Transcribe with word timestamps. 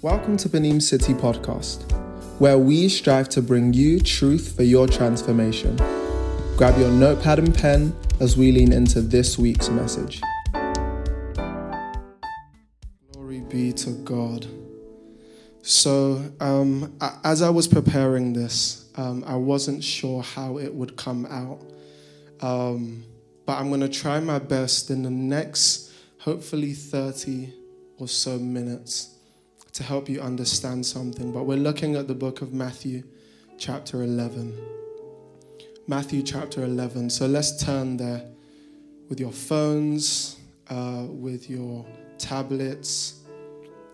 Welcome 0.00 0.36
to 0.36 0.48
Benin 0.48 0.80
City 0.80 1.12
Podcast, 1.12 1.90
where 2.38 2.56
we 2.56 2.88
strive 2.88 3.28
to 3.30 3.42
bring 3.42 3.72
you 3.72 3.98
truth 3.98 4.54
for 4.54 4.62
your 4.62 4.86
transformation. 4.86 5.74
Grab 6.56 6.78
your 6.78 6.92
notepad 6.92 7.40
and 7.40 7.52
pen 7.52 7.92
as 8.20 8.36
we 8.36 8.52
lean 8.52 8.72
into 8.72 9.00
this 9.00 9.36
week's 9.36 9.68
message. 9.70 10.22
Glory 13.10 13.40
be 13.40 13.72
to 13.72 13.90
God. 14.04 14.46
So, 15.62 16.30
um, 16.38 16.96
as 17.24 17.42
I 17.42 17.50
was 17.50 17.66
preparing 17.66 18.34
this, 18.34 18.88
um, 18.94 19.24
I 19.26 19.34
wasn't 19.34 19.82
sure 19.82 20.22
how 20.22 20.58
it 20.58 20.72
would 20.72 20.96
come 20.96 21.26
out. 21.26 21.60
Um, 22.40 23.02
but 23.46 23.58
I'm 23.58 23.66
going 23.66 23.80
to 23.80 23.88
try 23.88 24.20
my 24.20 24.38
best 24.38 24.90
in 24.90 25.02
the 25.02 25.10
next, 25.10 25.90
hopefully, 26.20 26.72
30 26.72 27.52
or 27.98 28.06
so 28.06 28.38
minutes 28.38 29.17
to 29.78 29.84
help 29.84 30.08
you 30.08 30.20
understand 30.20 30.84
something. 30.84 31.30
But 31.30 31.44
we're 31.44 31.56
looking 31.56 31.94
at 31.94 32.08
the 32.08 32.14
book 32.14 32.42
of 32.42 32.52
Matthew, 32.52 33.04
chapter 33.58 34.02
11. 34.02 34.52
Matthew 35.86 36.24
chapter 36.24 36.64
11. 36.64 37.10
So 37.10 37.28
let's 37.28 37.62
turn 37.64 37.96
there 37.96 38.28
with 39.08 39.20
your 39.20 39.30
phones, 39.30 40.36
uh, 40.68 41.04
with 41.08 41.48
your 41.48 41.86
tablets, 42.18 43.20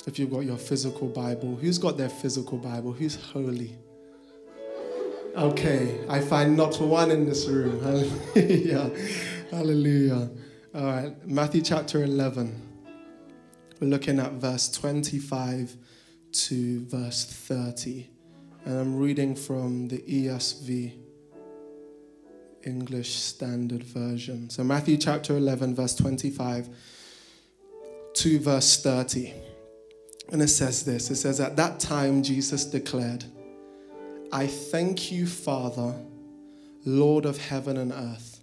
if 0.06 0.18
you've 0.18 0.30
got 0.30 0.46
your 0.46 0.56
physical 0.56 1.06
Bible. 1.06 1.54
Who's 1.54 1.76
got 1.76 1.98
their 1.98 2.08
physical 2.08 2.56
Bible? 2.56 2.92
Who's 2.92 3.16
holy? 3.16 3.76
Okay, 5.36 6.00
I 6.08 6.18
find 6.20 6.56
not 6.56 6.80
one 6.80 7.10
in 7.10 7.26
this 7.26 7.46
room. 7.46 7.78
Hallelujah. 8.34 8.90
Hallelujah. 9.50 10.30
All 10.74 10.84
right, 10.86 11.26
Matthew 11.28 11.60
chapter 11.60 12.02
11. 12.04 12.63
We're 13.84 13.90
looking 13.90 14.18
at 14.18 14.32
verse 14.32 14.70
25 14.70 15.76
to 16.32 16.86
verse 16.86 17.26
30. 17.26 18.08
And 18.64 18.78
I'm 18.80 18.96
reading 18.96 19.34
from 19.34 19.88
the 19.88 19.98
ESV, 19.98 20.92
English 22.62 23.14
Standard 23.14 23.82
Version. 23.82 24.48
So, 24.48 24.64
Matthew 24.64 24.96
chapter 24.96 25.36
11, 25.36 25.74
verse 25.74 25.94
25 25.96 26.70
to 28.14 28.38
verse 28.38 28.82
30. 28.82 29.34
And 30.32 30.40
it 30.40 30.48
says 30.48 30.86
this 30.86 31.10
it 31.10 31.16
says, 31.16 31.38
At 31.38 31.56
that 31.56 31.78
time, 31.78 32.22
Jesus 32.22 32.64
declared, 32.64 33.26
I 34.32 34.46
thank 34.46 35.12
you, 35.12 35.26
Father, 35.26 35.94
Lord 36.86 37.26
of 37.26 37.36
heaven 37.36 37.76
and 37.76 37.92
earth, 37.92 38.40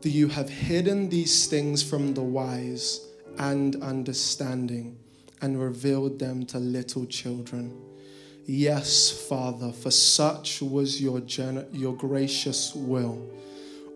that 0.00 0.08
you 0.08 0.28
have 0.28 0.48
hidden 0.48 1.10
these 1.10 1.48
things 1.48 1.82
from 1.82 2.14
the 2.14 2.22
wise 2.22 3.10
and 3.38 3.76
understanding 3.82 4.96
and 5.40 5.60
revealed 5.60 6.18
them 6.18 6.46
to 6.46 6.58
little 6.58 7.06
children. 7.06 7.80
Yes, 8.46 9.10
Father, 9.10 9.72
for 9.72 9.90
such 9.90 10.60
was 10.60 11.00
your, 11.00 11.20
gen- 11.20 11.66
your 11.72 11.96
gracious 11.96 12.74
will. 12.74 13.30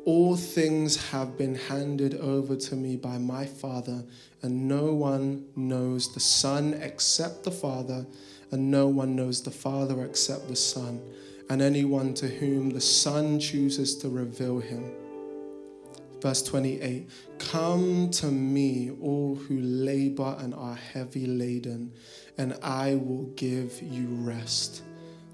All 0.05 0.37
things 0.37 1.11
have 1.11 1.37
been 1.37 1.55
handed 1.55 2.15
over 2.15 2.57
to 2.57 2.75
me 2.75 2.97
by 2.97 3.19
my 3.19 3.45
Father, 3.45 4.05
and 4.43 4.67
no 4.67 4.95
one 4.95 5.45
knows 5.55 6.15
the 6.15 6.21
Son 6.21 6.73
except 6.75 7.45
the 7.45 7.51
Father, 7.51 8.07
and 8.51 8.71
no 8.71 8.87
one 8.87 9.15
knows 9.15 9.43
the 9.43 9.51
Father 9.51 10.03
except 10.05 10.49
the 10.49 10.57
Son, 10.57 11.03
and 11.51 11.61
anyone 11.61 12.15
to 12.15 12.29
whom 12.29 12.71
the 12.71 12.81
Son 12.81 13.39
chooses 13.39 13.97
to 13.99 14.09
reveal 14.09 14.61
him. 14.61 14.91
Verse 16.21 16.43
28 16.43 17.09
Come 17.39 18.11
to 18.11 18.27
me, 18.27 18.91
all 19.01 19.37
who 19.37 19.61
labor 19.61 20.37
and 20.41 20.55
are 20.55 20.75
heavy 20.75 21.27
laden, 21.27 21.93
and 22.37 22.57
I 22.63 22.97
will 22.97 23.27
give 23.37 23.81
you 23.83 24.09
rest. 24.09 24.83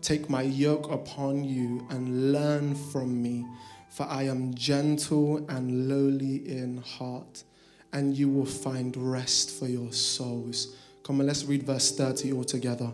Take 0.03 0.29
my 0.29 0.43
yoke 0.43 0.91
upon 0.91 1.45
you 1.45 1.87
and 1.89 2.33
learn 2.33 2.75
from 2.75 3.23
me, 3.23 3.47
for 3.89 4.05
I 4.05 4.25
am 4.25 4.55
gentle 4.55 5.47
and 5.49 5.89
lowly 5.89 6.47
in 6.47 6.83
heart, 6.83 7.45
and 7.93 8.17
you 8.17 8.29
will 8.29 8.45
find 8.45 8.95
rest 8.97 9.59
for 9.59 9.67
your 9.67 9.93
souls. 9.93 10.77
Come 11.05 11.21
on, 11.21 11.27
let's 11.27 11.45
read 11.45 11.63
verse 11.63 11.97
30 11.97 12.33
all 12.33 12.45
together. 12.45 12.93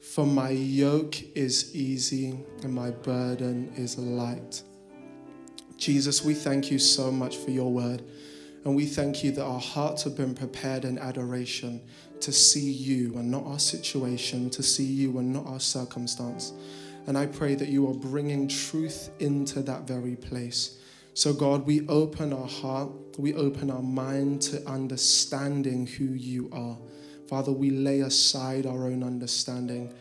For 0.00 0.26
my 0.26 0.50
yoke 0.50 1.22
is 1.36 1.74
easy 1.76 2.38
and 2.62 2.72
my 2.72 2.90
burden 2.90 3.72
is 3.76 3.98
light. 3.98 4.62
Jesus, 5.78 6.24
we 6.24 6.34
thank 6.34 6.70
you 6.70 6.78
so 6.78 7.10
much 7.12 7.36
for 7.36 7.50
your 7.52 7.72
word. 7.72 8.02
And 8.64 8.74
we 8.74 8.84
thank 8.84 9.22
you 9.22 9.30
that 9.32 9.44
our 9.44 9.60
hearts 9.60 10.02
have 10.02 10.16
been 10.16 10.34
prepared 10.34 10.84
in 10.84 10.98
adoration 10.98 11.80
to 12.20 12.32
see 12.32 12.70
you 12.70 13.16
and 13.16 13.30
not 13.30 13.46
our 13.46 13.60
situation, 13.60 14.50
to 14.50 14.62
see 14.62 14.84
you 14.84 15.18
and 15.18 15.32
not 15.32 15.46
our 15.46 15.60
circumstance. 15.60 16.52
And 17.06 17.16
I 17.16 17.26
pray 17.26 17.54
that 17.54 17.68
you 17.68 17.88
are 17.88 17.94
bringing 17.94 18.48
truth 18.48 19.10
into 19.20 19.62
that 19.62 19.82
very 19.82 20.16
place. 20.16 20.78
So, 21.14 21.32
God, 21.32 21.64
we 21.64 21.86
open 21.88 22.32
our 22.32 22.46
heart, 22.46 22.90
we 23.16 23.34
open 23.34 23.70
our 23.70 23.82
mind 23.82 24.42
to 24.42 24.68
understanding 24.68 25.86
who 25.86 26.04
you 26.04 26.50
are. 26.52 26.76
Father, 27.28 27.52
we 27.52 27.70
lay 27.70 28.00
aside 28.00 28.66
our 28.66 28.86
own 28.86 29.02
understanding 29.02 29.94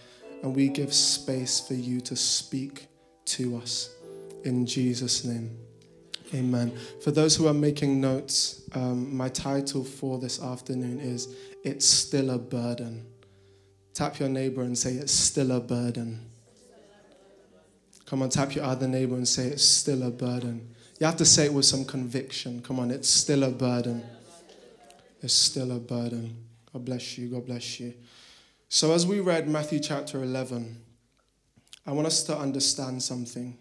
and 0.44 0.56
we 0.56 0.70
give 0.70 0.94
space 0.94 1.60
for 1.60 1.76
you 1.76 2.02
to 2.02 2.16
speak 2.16 2.88
to 3.26 3.58
us. 3.58 3.96
In 4.44 4.66
Jesus' 4.66 5.24
name. 5.24 5.67
Amen. 6.34 6.78
For 7.02 7.12
those 7.12 7.36
who 7.36 7.48
are 7.48 7.54
making 7.54 8.02
notes, 8.02 8.62
um, 8.74 9.16
my 9.16 9.30
title 9.30 9.84
for 9.84 10.20
this 10.20 10.42
afternoon 10.42 11.00
is 11.00 11.34
It's 11.64 11.86
Still 11.86 12.32
a 12.32 12.38
Burden. 12.38 13.06
Tap 13.94 14.20
your 14.20 14.30
neighbor 14.30 14.62
and 14.62 14.78
say, 14.78 14.94
It's 14.94 15.14
still 15.14 15.52
a 15.54 15.60
burden. 15.60 16.30
Come 18.06 18.22
on, 18.22 18.30
tap 18.30 18.56
your 18.56 18.66
other 18.66 18.88
neighbor 18.88 19.16
and 19.16 19.28
say, 19.28 19.48
It's 19.48 19.64
still 19.64 20.04
a 20.04 20.12
burden. 20.12 20.74
You 21.00 21.06
have 21.06 21.18
to 21.18 21.26
say 21.26 21.46
it 21.46 21.54
with 21.54 21.66
some 21.66 21.86
conviction. 21.86 22.62
Come 22.62 22.80
on, 22.80 22.92
it's 22.92 23.10
still 23.10 23.44
a 23.44 23.50
burden. 23.50 24.04
It's 25.22 25.34
still 25.34 25.72
a 25.72 25.80
burden. 25.80 26.46
God 26.74 26.86
bless 26.86 27.18
you. 27.18 27.30
God 27.30 27.46
bless 27.46 27.80
you. 27.80 27.94
So, 28.70 28.92
as 28.92 29.08
we 29.08 29.20
read 29.20 29.48
Matthew 29.48 29.80
chapter 29.80 30.22
11, 30.22 30.78
I 31.86 31.92
want 31.92 32.06
us 32.06 32.24
to 32.24 32.38
understand 32.38 33.02
something. 33.02 33.58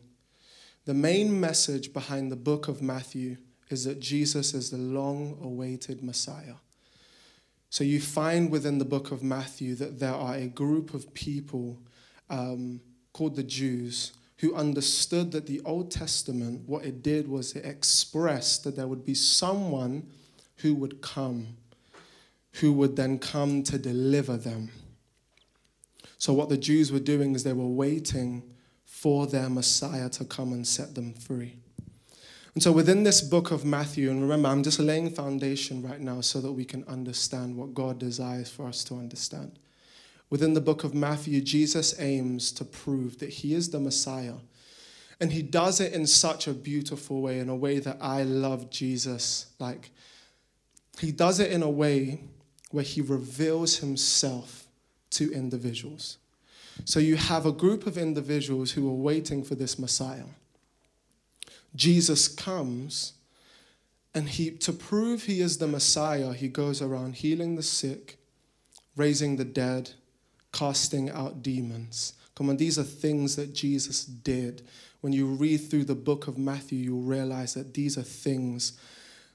The 0.87 0.95
main 0.95 1.41
message 1.41 1.93
behind 1.93 2.31
the 2.31 2.37
book 2.37 2.69
of 2.69 2.81
Matthew 2.81 3.39
is 3.71 3.85
that 3.85 3.99
Jesus 3.99 4.55
is 4.55 4.71
the 4.71 4.79
long 4.79 5.37
awaited 5.43 6.01
Messiah. 6.01 6.55
So 7.71 7.83
you 7.83 8.01
find 8.01 8.53
within 8.53 8.79
the 8.79 8.85
book 8.85 9.11
of 9.11 9.21
Matthew 9.21 9.75
that 9.75 9.99
there 9.99 10.15
are 10.15 10.37
a 10.37 10.47
group 10.47 10.95
of 10.95 11.13
people 11.13 11.77
um, 12.31 12.81
called 13.13 13.35
the 13.35 13.43
Jews 13.43 14.13
who 14.39 14.55
understood 14.55 15.33
that 15.33 15.47
the 15.47 15.61
Old 15.65 15.91
Testament, 15.91 16.69
what 16.69 16.85
it 16.85 17.03
did 17.03 17.27
was 17.27 17.57
it 17.57 17.65
expressed 17.65 18.63
that 18.63 18.77
there 18.77 18.87
would 18.87 19.05
be 19.05 19.15
someone 19.15 20.09
who 20.59 20.73
would 20.77 21.01
come, 21.03 21.57
who 22.61 22.73
would 22.73 22.95
then 22.95 23.19
come 23.19 23.65
to 23.65 23.77
deliver 23.77 24.37
them. 24.37 24.71
So 26.19 26.33
what 26.33 26.49
the 26.49 26.57
Jews 26.57 26.93
were 26.93 27.01
doing 27.01 27.35
is 27.35 27.43
they 27.43 27.53
were 27.53 27.67
waiting 27.67 28.45
for 28.87 29.27
their 29.27 29.51
Messiah 29.51 30.09
to 30.09 30.25
come 30.25 30.53
and 30.53 30.67
set 30.67 30.95
them 30.95 31.13
free. 31.13 31.57
And 32.55 32.63
so 32.63 32.73
within 32.73 33.03
this 33.03 33.21
book 33.21 33.51
of 33.51 33.67
Matthew, 33.67 34.11
and 34.11 34.23
remember, 34.23 34.49
I'm 34.49 34.63
just 34.63 34.79
laying 34.79 35.11
foundation 35.11 35.83
right 35.83 36.01
now 36.01 36.23
so 36.23 36.41
that 36.41 36.53
we 36.53 36.65
can 36.65 36.85
understand 36.85 37.55
what 37.55 37.75
God 37.75 37.99
desires 37.99 38.49
for 38.49 38.67
us 38.67 38.83
to 38.85 38.95
understand. 38.95 39.59
Within 40.31 40.55
the 40.55 40.61
book 40.63 40.83
of 40.83 40.95
Matthew, 40.95 41.43
Jesus 41.43 42.01
aims 42.01 42.51
to 42.53 42.65
prove 42.65 43.19
that 43.19 43.29
he 43.29 43.53
is 43.53 43.69
the 43.69 43.79
Messiah. 43.79 44.37
And 45.21 45.33
he 45.33 45.43
does 45.43 45.81
it 45.81 45.93
in 45.93 46.07
such 46.07 46.47
a 46.47 46.55
beautiful 46.55 47.21
way, 47.21 47.41
in 47.41 47.51
a 47.51 47.55
way 47.55 47.79
that 47.79 47.99
I 48.01 48.23
love 48.23 48.71
Jesus. 48.71 49.47
Like, 49.59 49.91
he 50.99 51.13
does 51.13 51.41
it 51.41 51.53
in 51.53 51.63
a 51.63 51.71
way 51.71 52.21
where 52.71 52.85
he 52.85 53.03
reveals 53.03 53.79
himself 53.79 54.67
to 55.11 55.31
individuals. 55.33 56.17
So 56.85 57.01
you 57.01 57.17
have 57.17 57.47
a 57.47 57.53
group 57.53 57.87
of 57.87 57.97
individuals 57.99 58.73
who 58.73 58.89
are 58.89 58.95
waiting 58.95 59.43
for 59.43 59.55
this 59.55 59.79
Messiah. 59.79 60.25
Jesus 61.75 62.29
comes, 62.29 63.15
and 64.15 64.29
he, 64.29 64.51
to 64.51 64.73
prove 64.73 65.25
he 65.25 65.41
is 65.41 65.59
the 65.59 65.67
Messiah, 65.67 66.33
he 66.33 66.49
goes 66.49 66.81
around 66.81 67.17
healing 67.17 67.57
the 67.57 67.63
sick, 67.63 68.19
raising 68.97 69.37
the 69.37 69.45
dead, 69.45 69.91
casting 70.53 71.11
out 71.11 71.43
demons. 71.43 72.15
Come 72.35 72.51
on, 72.51 72.57
these 72.57 72.79
are 72.79 72.85
things 72.85 73.37
that 73.37 73.55
Jesus 73.55 74.05
did. 74.05 74.63
When 75.01 75.13
you 75.13 75.27
read 75.27 75.59
through 75.59 75.85
the 75.85 75.95
book 75.95 76.27
of 76.27 76.39
Matthew, 76.39 76.79
you'll 76.79 77.03
realize 77.03 77.55
that 77.55 77.75
these 77.75 77.99
are 77.99 78.03
things 78.03 78.79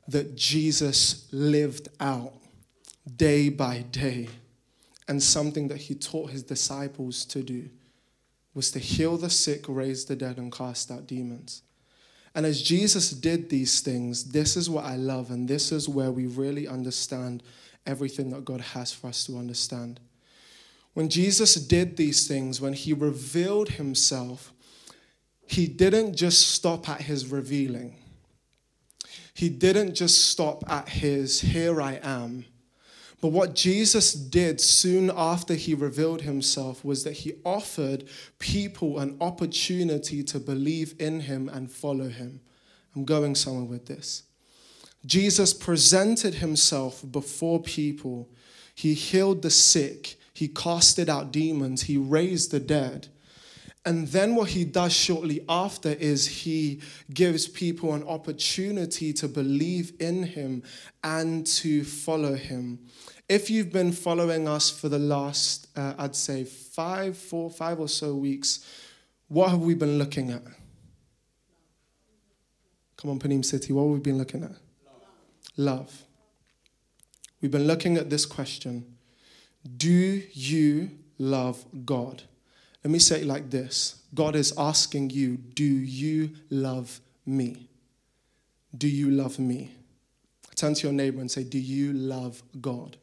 that 0.08 0.36
Jesus 0.36 1.28
lived 1.32 1.90
out 2.00 2.34
day 3.16 3.50
by 3.50 3.82
day 3.82 4.30
and 5.12 5.22
something 5.22 5.68
that 5.68 5.78
he 5.78 5.94
taught 5.94 6.30
his 6.30 6.42
disciples 6.42 7.25
to 7.25 7.44
do 7.44 7.69
was 8.54 8.72
to 8.72 8.80
heal 8.80 9.18
the 9.18 9.30
sick, 9.30 9.66
raise 9.68 10.06
the 10.06 10.16
dead, 10.16 10.38
and 10.38 10.54
cast 10.54 10.90
out 10.90 11.06
demons. 11.06 11.63
And 12.34 12.46
as 12.46 12.62
Jesus 12.62 13.12
did 13.12 13.50
these 13.50 13.81
things, 13.81 14.31
this 14.31 14.56
is 14.56 14.69
what 14.69 14.86
I 14.86 14.96
love, 14.96 15.30
and 15.30 15.50
this 15.50 15.74
is 15.74 15.90
where 15.90 16.12
we 16.12 16.28
really 16.28 16.66
understand 16.66 17.44
everything 17.86 18.30
that 18.30 18.46
God 18.46 18.62
has 18.62 18.94
for 18.94 19.08
us 19.08 19.25
to 19.25 19.38
understand. 19.38 20.00
When 20.94 21.10
Jesus 21.10 21.56
did 21.56 21.98
these 21.98 22.25
things, 22.25 22.62
when 22.62 22.72
he 22.72 22.94
revealed 22.94 23.72
himself, 23.72 24.54
he 25.46 25.68
didn't 25.68 26.16
just 26.16 26.54
stop 26.54 26.88
at 26.88 27.02
his 27.02 27.28
revealing. 27.28 27.98
He 29.34 29.50
didn't 29.50 29.94
just 29.94 30.30
stop 30.30 30.63
at 30.69 30.88
his, 30.88 31.42
here 31.42 31.81
I 31.81 32.00
am. 32.02 32.46
But 33.22 33.30
what 33.30 33.54
Jesus 33.54 34.14
did 34.14 34.60
soon 34.60 35.12
after 35.16 35.54
he 35.54 35.76
revealed 35.76 36.24
himself 36.24 36.84
was 36.84 37.04
that 37.04 37.14
he 37.14 37.36
offered 37.46 38.06
people 38.40 38.98
an 38.98 39.16
opportunity 39.22 40.24
to 40.24 40.40
believe 40.40 40.96
in 41.00 41.22
him 41.22 41.48
and 41.48 41.72
follow 41.72 42.10
him. 42.10 42.42
I'm 42.96 43.06
going 43.06 43.36
somewhere 43.36 43.66
with 43.66 43.86
this. 43.86 44.24
Jesus 45.06 45.54
presented 45.54 46.36
himself 46.36 47.04
before 47.12 47.62
people. 47.62 48.28
He 48.74 48.96
healed 48.96 49.44
the 49.44 49.52
sick. 49.52 50.18
He 50.34 50.48
casted 50.48 51.08
out 51.08 51.32
demons. 51.32 51.84
He 51.84 51.98
raised 51.98 52.50
the 52.50 52.60
dead. 52.60 53.08
And 53.84 54.08
then 54.10 54.36
what 54.36 54.50
he 54.50 54.64
does 54.64 54.94
shortly 54.94 55.44
after 55.50 55.90
is 55.90 56.28
he 56.28 56.82
gives 57.12 57.48
people 57.48 57.94
an 57.94 58.04
opportunity 58.04 59.12
to 59.14 59.28
believe 59.28 59.94
in 60.00 60.24
him 60.24 60.62
and 61.04 61.48
to 61.48 61.84
follow 61.84 62.36
him. 62.36 62.80
If 63.31 63.50
you've 63.50 63.72
been 63.72 63.94
following 63.94 64.45
us 64.45 64.69
for 64.69 64.89
the 64.89 65.00
last, 65.00 65.69
uh, 65.78 65.94
I'd 65.98 66.18
say, 66.18 66.44
five, 66.44 67.16
four, 67.16 67.50
five 67.50 67.80
or 67.80 67.88
so 67.88 68.13
weeks, 68.13 68.60
what 69.30 69.51
have 69.51 69.62
we 69.62 69.74
been 69.74 69.98
looking 69.98 70.31
at? 70.31 70.44
Come 72.98 73.12
on, 73.12 73.19
Panim 73.19 73.45
City, 73.45 73.72
what 73.72 73.83
have 73.83 73.92
we 73.92 74.00
been 74.00 74.18
looking 74.18 74.44
at? 74.44 74.51
Love. 75.56 76.04
We've 77.39 77.50
been 77.50 77.68
looking 77.68 77.95
at 77.95 78.10
this 78.10 78.25
question 78.25 78.98
Do 79.77 80.24
you 80.34 80.92
love 81.18 81.63
God? 81.86 82.24
Let 82.84 82.92
me 82.92 83.00
say 83.00 83.22
it 83.22 83.27
like 83.27 83.50
this 83.50 84.01
God 84.13 84.36
is 84.36 84.54
asking 84.57 85.12
you, 85.12 85.38
Do 85.38 85.63
you 85.63 86.31
love 86.50 87.00
me? 87.25 87.69
Do 88.77 88.89
you 88.89 89.10
love 89.10 89.39
me? 89.39 89.72
Turn 90.56 90.74
to 90.74 90.88
your 90.88 90.94
neighbor 90.94 91.22
and 91.22 91.31
say, 91.31 91.45
Do 91.45 91.60
you 91.60 91.94
love 91.94 92.44
God? 92.60 92.98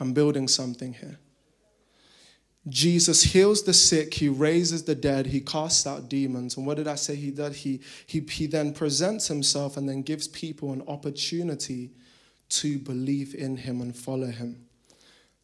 I'm 0.00 0.12
building 0.12 0.48
something 0.48 0.94
here. 0.94 1.18
Jesus 2.68 3.22
heals 3.22 3.62
the 3.62 3.72
sick, 3.72 4.14
he 4.14 4.28
raises 4.28 4.84
the 4.84 4.94
dead, 4.94 5.26
he 5.26 5.40
casts 5.40 5.86
out 5.86 6.08
demons. 6.08 6.56
And 6.56 6.66
what 6.66 6.76
did 6.76 6.86
I 6.86 6.96
say 6.96 7.14
he 7.16 7.30
did? 7.30 7.54
He, 7.54 7.80
he, 8.06 8.20
he 8.20 8.46
then 8.46 8.74
presents 8.74 9.28
himself 9.28 9.76
and 9.76 9.88
then 9.88 10.02
gives 10.02 10.28
people 10.28 10.72
an 10.72 10.82
opportunity 10.86 11.90
to 12.50 12.78
believe 12.78 13.34
in 13.34 13.56
him 13.56 13.80
and 13.80 13.96
follow 13.96 14.26
him. 14.26 14.66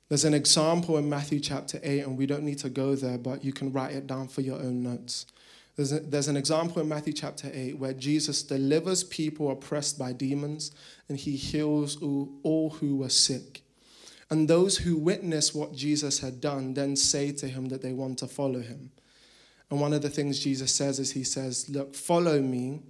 There's 0.09 0.25
an 0.25 0.35
example 0.35 0.99
in 0.99 1.09
Matthew 1.09 1.41
chapter 1.41 1.81
8, 1.83 2.01
and 2.01 2.19
we 2.19 2.27
don't 2.27 2.43
need 2.43 2.59
to 2.59 2.69
go 2.69 2.95
there, 2.95 3.17
but 3.17 3.45
you 3.45 3.53
can 3.53 3.73
write 3.73 3.95
it 3.95 4.07
down 4.07 4.29
for 4.29 4.43
your 4.43 4.57
own 4.57 4.83
notes. 4.83 5.27
There's, 5.77 5.93
a, 5.93 6.01
there's 6.01 6.29
an 6.29 6.37
example 6.37 6.81
in 6.83 6.89
Matthew 6.89 7.13
chapter 7.13 7.51
8 7.53 7.79
where 7.79 7.95
Jesus 7.95 8.43
delivers 8.43 9.03
people 9.03 9.51
oppressed 9.51 9.99
by 9.99 10.13
demons 10.13 10.71
and 11.09 11.19
he 11.19 11.37
heals 11.37 12.01
all, 12.01 12.29
all 12.45 12.71
who 12.71 12.97
were 12.97 13.09
sick. 13.09 13.64
And 14.31 14.49
those 14.49 14.79
who 14.79 14.97
witness 14.97 15.55
what 15.55 15.75
Jesus 15.75 16.19
had 16.21 16.41
done 16.41 16.75
then 16.75 16.97
say 16.97 17.33
to 17.33 17.47
him 17.47 17.67
that 17.67 17.83
they 17.83 17.93
want 17.93 18.19
to 18.19 18.27
follow 18.27 18.61
him. 18.61 18.91
And 19.71 19.81
one 19.81 19.93
of 19.93 20.03
the 20.03 20.11
things 20.11 20.39
Jesus 20.39 20.73
says 20.73 20.99
is, 20.99 21.13
He 21.13 21.25
says, 21.25 21.69
Look, 21.69 21.95
follow 21.95 22.41
me. 22.41 22.81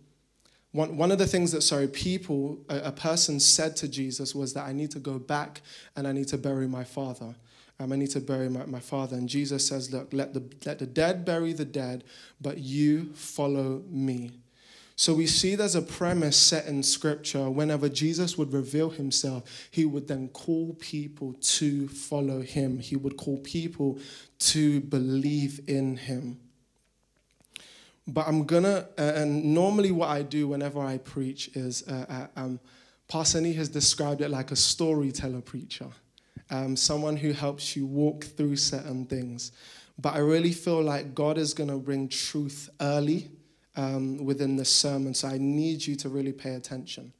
One, 0.72 0.96
one 0.96 1.12
of 1.12 1.18
the 1.18 1.26
things 1.26 1.52
that, 1.52 1.62
sorry, 1.62 1.86
people, 1.86 2.58
a, 2.68 2.78
a 2.86 2.92
person 2.92 3.38
said 3.38 3.76
to 3.76 3.88
Jesus 3.88 4.34
was 4.34 4.54
that 4.54 4.66
I 4.66 4.72
need 4.72 4.90
to 4.90 4.98
go 4.98 5.18
back 5.18 5.62
and 5.94 6.06
I 6.06 6.12
need 6.12 6.28
to 6.28 6.38
bury 6.38 6.66
my 6.66 6.82
father. 6.82 7.34
Um, 7.78 7.92
I 7.92 7.96
need 7.96 8.10
to 8.10 8.20
bury 8.20 8.48
my, 8.48 8.66
my 8.66 8.80
father. 8.80 9.16
And 9.16 9.28
Jesus 9.28 9.66
says, 9.66 9.92
Look, 9.92 10.12
let 10.12 10.34
the, 10.34 10.42
let 10.66 10.78
the 10.78 10.86
dead 10.86 11.24
bury 11.24 11.52
the 11.52 11.64
dead, 11.64 12.04
but 12.40 12.58
you 12.58 13.12
follow 13.14 13.82
me. 13.88 14.32
So 14.96 15.12
we 15.12 15.26
see 15.26 15.56
there's 15.56 15.74
a 15.74 15.82
premise 15.82 16.36
set 16.36 16.66
in 16.66 16.82
scripture. 16.82 17.50
Whenever 17.50 17.88
Jesus 17.88 18.38
would 18.38 18.52
reveal 18.52 18.90
himself, 18.90 19.68
he 19.70 19.84
would 19.84 20.06
then 20.06 20.28
call 20.28 20.74
people 20.74 21.34
to 21.40 21.88
follow 21.88 22.42
him. 22.42 22.78
He 22.78 22.94
would 22.94 23.16
call 23.16 23.38
people 23.38 23.98
to 24.40 24.80
believe 24.80 25.60
in 25.66 25.96
him. 25.96 26.38
But 28.06 28.28
I'm 28.28 28.44
gonna, 28.44 28.86
uh, 28.98 29.12
and 29.16 29.54
normally 29.54 29.90
what 29.90 30.10
I 30.10 30.22
do 30.22 30.46
whenever 30.46 30.80
I 30.80 30.98
preach 30.98 31.48
is, 31.56 31.82
uh, 31.88 32.28
uh, 32.36 32.40
um, 32.40 32.60
Nee 33.34 33.52
has 33.54 33.68
described 33.68 34.20
it 34.20 34.30
like 34.30 34.50
a 34.50 34.56
storyteller 34.56 35.40
preacher, 35.40 35.88
um, 36.50 36.76
someone 36.76 37.16
who 37.16 37.32
helps 37.32 37.74
you 37.74 37.86
walk 37.86 38.24
through 38.24 38.56
certain 38.56 39.06
things. 39.06 39.52
But 39.98 40.14
I 40.14 40.18
really 40.18 40.52
feel 40.52 40.82
like 40.82 41.14
God 41.14 41.38
is 41.38 41.54
gonna 41.54 41.78
bring 41.78 42.08
truth 42.08 42.68
early 42.80 43.30
um, 43.76 44.24
within 44.24 44.56
this 44.56 44.70
sermon, 44.70 45.14
so 45.14 45.28
I 45.28 45.38
need 45.38 45.86
you 45.86 45.96
to 45.96 46.08
really 46.08 46.32
pay 46.32 46.54
attention. 46.54 47.12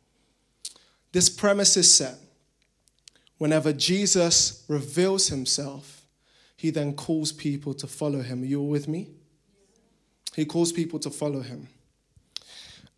This 1.12 1.29
premise 1.29 1.77
is 1.77 1.93
set. 1.93 2.17
Whenever 3.39 3.73
Jesus 3.73 4.65
reveals 4.69 5.29
himself, 5.29 6.06
he 6.56 6.71
then 6.71 6.95
calls 6.95 7.33
people 7.33 7.75
to 7.75 7.87
follow 7.87 8.23
him. 8.23 8.43
Are 8.43 8.47
you 8.47 8.61
all 8.61 8.69
with 8.69 8.89
me? 8.89 9.09
He 10.35 10.45
calls 10.45 10.73
people 10.73 10.99
to 11.01 11.11
follow 11.11 11.41
him. 11.41 11.69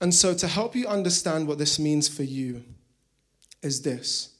And 0.01 0.15
so, 0.15 0.35
to 0.35 0.47
help 0.47 0.77
you 0.77 0.87
understand 0.87 1.49
what 1.49 1.59
this 1.59 1.79
means 1.79 2.07
for 2.07 2.23
you, 2.23 2.65
is 3.63 3.83
this 3.83 4.31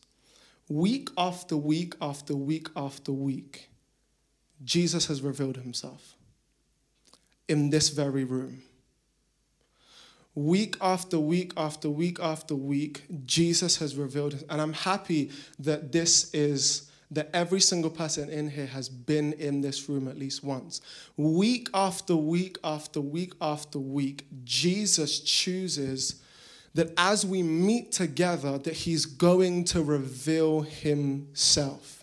week 0.69 1.09
after 1.17 1.57
week 1.57 1.95
after 2.01 2.35
week 2.35 2.69
after 2.77 3.13
week, 3.13 3.69
Jesus 4.65 5.07
has 5.07 5.23
revealed 5.23 5.57
himself 5.57 6.15
in 7.49 7.71
this 7.71 7.89
very 7.91 8.25
room 8.25 8.63
week 10.37 10.77
after 10.81 11.19
week 11.19 11.53
after 11.57 11.91
week 11.91 12.21
after 12.21 12.55
week, 12.55 13.05
Jesus 13.25 13.79
has 13.79 13.97
revealed. 13.97 14.45
And 14.49 14.61
I'm 14.61 14.75
happy 14.75 15.31
that 15.59 15.91
this 15.91 16.33
is 16.33 16.91
that 17.11 17.31
every 17.33 17.61
single 17.61 17.91
person 17.91 18.29
in 18.29 18.51
here 18.51 18.67
has 18.67 18.89
been 18.89 19.33
in 19.35 19.61
this 19.61 19.89
room 19.89 20.09
at 20.09 20.19
least 20.19 20.45
once. 20.45 20.81
Week 21.17 21.69
after 21.73 22.15
week 22.15 22.59
after 22.63 23.01
week 23.01 23.33
after 23.41 23.79
week, 23.79 24.27
Jesus 24.45 25.21
chooses 25.21 26.21
that 26.75 26.93
as 26.99 27.25
we 27.25 27.43
meet 27.43 27.91
together 27.91 28.59
that 28.59 28.75
he's 28.75 29.07
going 29.07 29.65
to 29.65 29.83
reveal 29.83 30.61
himself. 30.61 31.96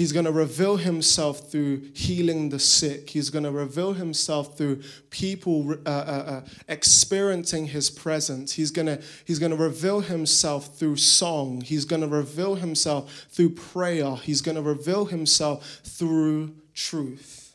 He's 0.00 0.12
going 0.12 0.24
to 0.24 0.32
reveal 0.32 0.78
himself 0.78 1.50
through 1.50 1.90
healing 1.92 2.48
the 2.48 2.58
sick. 2.58 3.10
He's 3.10 3.28
going 3.28 3.44
to 3.44 3.50
reveal 3.50 3.92
himself 3.92 4.56
through 4.56 4.80
people 5.10 5.72
uh, 5.84 5.90
uh, 5.90 5.92
uh, 5.92 6.40
experiencing 6.68 7.66
his 7.66 7.90
presence. 7.90 8.54
He's 8.54 8.70
going 8.70 8.86
to 8.86 9.02
he's 9.26 9.38
going 9.38 9.50
to 9.50 9.58
reveal 9.58 10.00
himself 10.00 10.78
through 10.78 10.96
song. 10.96 11.60
He's 11.60 11.84
going 11.84 12.00
to 12.00 12.08
reveal 12.08 12.54
himself 12.54 13.26
through 13.28 13.50
prayer. 13.50 14.16
He's 14.16 14.40
going 14.40 14.54
to 14.54 14.62
reveal 14.62 15.04
himself 15.04 15.82
through 15.84 16.54
truth. 16.72 17.54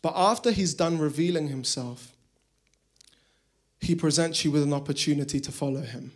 But 0.00 0.14
after 0.16 0.50
he's 0.50 0.72
done 0.72 0.96
revealing 0.96 1.48
himself, 1.48 2.10
he 3.82 3.94
presents 3.94 4.46
you 4.46 4.50
with 4.50 4.62
an 4.62 4.72
opportunity 4.72 5.40
to 5.40 5.52
follow 5.52 5.82
him. 5.82 6.12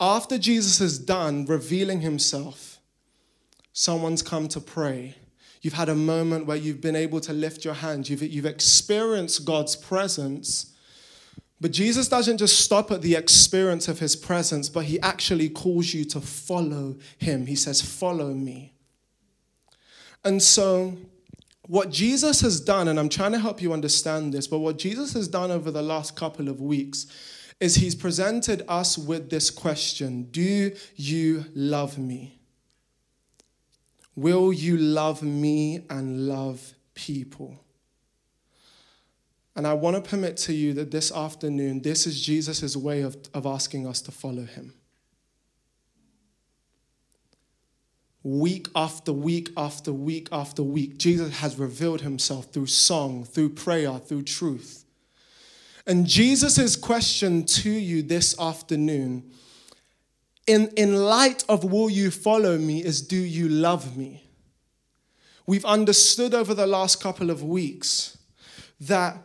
After 0.00 0.38
Jesus 0.38 0.80
is 0.80 0.98
done 0.98 1.46
revealing 1.46 2.00
himself, 2.00 2.80
someone's 3.72 4.22
come 4.22 4.48
to 4.48 4.60
pray. 4.60 5.14
You've 5.62 5.74
had 5.74 5.88
a 5.88 5.94
moment 5.94 6.46
where 6.46 6.56
you've 6.56 6.80
been 6.80 6.96
able 6.96 7.20
to 7.20 7.32
lift 7.32 7.64
your 7.64 7.74
hand. 7.74 8.08
You've, 8.08 8.22
you've 8.22 8.44
experienced 8.44 9.44
God's 9.44 9.76
presence. 9.76 10.72
But 11.60 11.70
Jesus 11.70 12.08
doesn't 12.08 12.38
just 12.38 12.60
stop 12.60 12.90
at 12.90 13.00
the 13.00 13.14
experience 13.14 13.88
of 13.88 13.98
his 13.98 14.16
presence, 14.16 14.68
but 14.68 14.84
he 14.84 15.00
actually 15.00 15.48
calls 15.48 15.94
you 15.94 16.04
to 16.06 16.20
follow 16.20 16.96
him. 17.16 17.46
He 17.46 17.56
says, 17.56 17.80
Follow 17.80 18.34
me. 18.34 18.74
And 20.24 20.42
so, 20.42 20.96
what 21.66 21.90
Jesus 21.90 22.42
has 22.42 22.60
done, 22.60 22.88
and 22.88 22.98
I'm 22.98 23.08
trying 23.08 23.32
to 23.32 23.38
help 23.38 23.62
you 23.62 23.72
understand 23.72 24.34
this, 24.34 24.46
but 24.46 24.58
what 24.58 24.76
Jesus 24.76 25.14
has 25.14 25.28
done 25.28 25.50
over 25.50 25.70
the 25.70 25.82
last 25.82 26.16
couple 26.16 26.48
of 26.48 26.60
weeks 26.60 27.06
is 27.60 27.76
he's 27.76 27.94
presented 27.94 28.62
us 28.68 28.98
with 28.98 29.30
this 29.30 29.50
question 29.50 30.24
Do 30.24 30.72
you 30.96 31.44
love 31.54 31.98
me? 31.98 32.38
Will 34.16 34.52
you 34.52 34.76
love 34.76 35.22
me 35.22 35.84
and 35.90 36.28
love 36.28 36.74
people? 36.94 37.64
And 39.56 39.66
I 39.66 39.74
want 39.74 39.96
to 39.96 40.08
permit 40.08 40.36
to 40.38 40.52
you 40.52 40.72
that 40.74 40.90
this 40.90 41.12
afternoon, 41.12 41.82
this 41.82 42.06
is 42.06 42.20
Jesus' 42.20 42.76
way 42.76 43.02
of, 43.02 43.16
of 43.32 43.46
asking 43.46 43.86
us 43.86 44.00
to 44.02 44.12
follow 44.12 44.44
him. 44.44 44.74
Week 48.24 48.68
after 48.74 49.12
week 49.12 49.50
after 49.56 49.92
week 49.92 50.28
after 50.32 50.62
week, 50.62 50.98
Jesus 50.98 51.38
has 51.38 51.58
revealed 51.58 52.00
himself 52.00 52.52
through 52.52 52.66
song, 52.66 53.24
through 53.24 53.50
prayer, 53.50 53.98
through 53.98 54.22
truth. 54.22 54.83
And 55.86 56.06
Jesus' 56.06 56.76
question 56.76 57.44
to 57.44 57.70
you 57.70 58.02
this 58.02 58.38
afternoon 58.40 59.30
in, 60.46 60.68
in 60.76 60.96
light 60.96 61.44
of 61.48 61.64
will 61.64 61.88
you 61.88 62.10
follow 62.10 62.58
me 62.58 62.84
is 62.84 63.00
do 63.00 63.16
you 63.16 63.48
love 63.48 63.96
me? 63.96 64.24
We've 65.46 65.64
understood 65.64 66.34
over 66.34 66.54
the 66.54 66.66
last 66.66 67.02
couple 67.02 67.30
of 67.30 67.42
weeks 67.42 68.18
that 68.80 69.16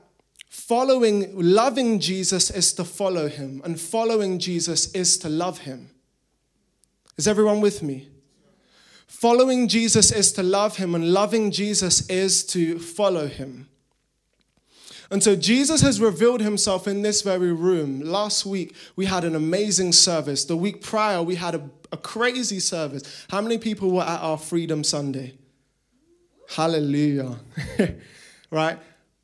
following, 0.50 1.32
loving 1.34 2.00
Jesus 2.00 2.50
is 2.50 2.74
to 2.74 2.84
follow 2.84 3.28
him, 3.28 3.62
and 3.64 3.80
following 3.80 4.40
Jesus 4.40 4.92
is 4.94 5.18
to 5.20 5.30
love 5.30 5.60
him. 5.60 5.90
Is 7.18 7.28
everyone 7.28 7.62
with 7.62 7.82
me? 7.82 8.10
Following 9.08 9.68
Jesus 9.68 10.12
is 10.12 10.32
to 10.34 10.44
love 10.44 10.78
him, 10.78 10.94
and 10.94 11.14
loving 11.14 11.52
Jesus 11.52 12.08
is 12.10 12.46
to 12.48 12.80
follow 12.80 13.28
him. 13.28 13.70
And 15.12 15.24
so 15.24 15.36
Jesus 15.36 15.82
has 15.82 16.00
revealed 16.00 16.42
himself 16.42 16.88
in 16.88 17.02
this 17.02 17.22
very 17.22 17.52
room. 17.52 18.02
Last 18.02 18.46
week, 18.46 18.76
we 18.96 19.06
had 19.06 19.24
an 19.24 19.36
amazing 19.36 19.92
service. 19.92 20.46
The 20.46 20.56
week 20.56 20.82
prior, 20.82 21.24
we 21.24 21.36
had 21.36 21.56
a, 21.56 21.70
a 21.92 21.98
crazy 21.98 22.60
service. 22.60 23.26
How 23.30 23.42
many 23.42 23.58
people 23.58 23.92
were 23.92 24.04
at 24.04 24.22
our 24.22 24.38
Freedom 24.38 24.84
Sunday? 24.84 25.34
Hallelujah. 26.50 27.38
right? 28.52 28.78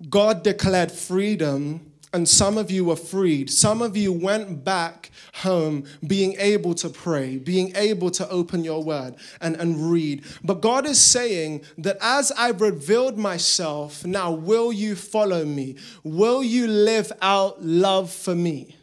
God 0.09 0.43
declared 0.43 0.91
freedom 0.91 1.91
and 2.15 2.29
some 2.29 2.57
of 2.57 2.71
you 2.71 2.85
were 2.85 2.95
freed. 2.95 3.49
Some 3.49 3.81
of 3.81 3.97
you 3.97 4.13
went 4.13 4.63
back 4.63 5.11
home 5.33 5.83
being 6.07 6.37
able 6.39 6.73
to 6.75 6.87
pray, 6.87 7.37
being 7.37 7.75
able 7.75 8.09
to 8.11 8.29
open 8.29 8.63
your 8.63 8.81
word 8.81 9.15
and, 9.41 9.57
and 9.57 9.91
read. 9.91 10.23
But 10.41 10.61
God 10.61 10.85
is 10.85 10.97
saying 10.97 11.63
that 11.77 11.97
as 11.99 12.31
I've 12.31 12.61
revealed 12.61 13.17
myself, 13.17 14.05
now 14.05 14.31
will 14.31 14.71
you 14.71 14.95
follow 14.95 15.43
me? 15.43 15.75
Will 16.05 16.41
you 16.41 16.67
live 16.67 17.11
out 17.21 17.61
love 17.61 18.13
for 18.13 18.33
me? 18.33 18.77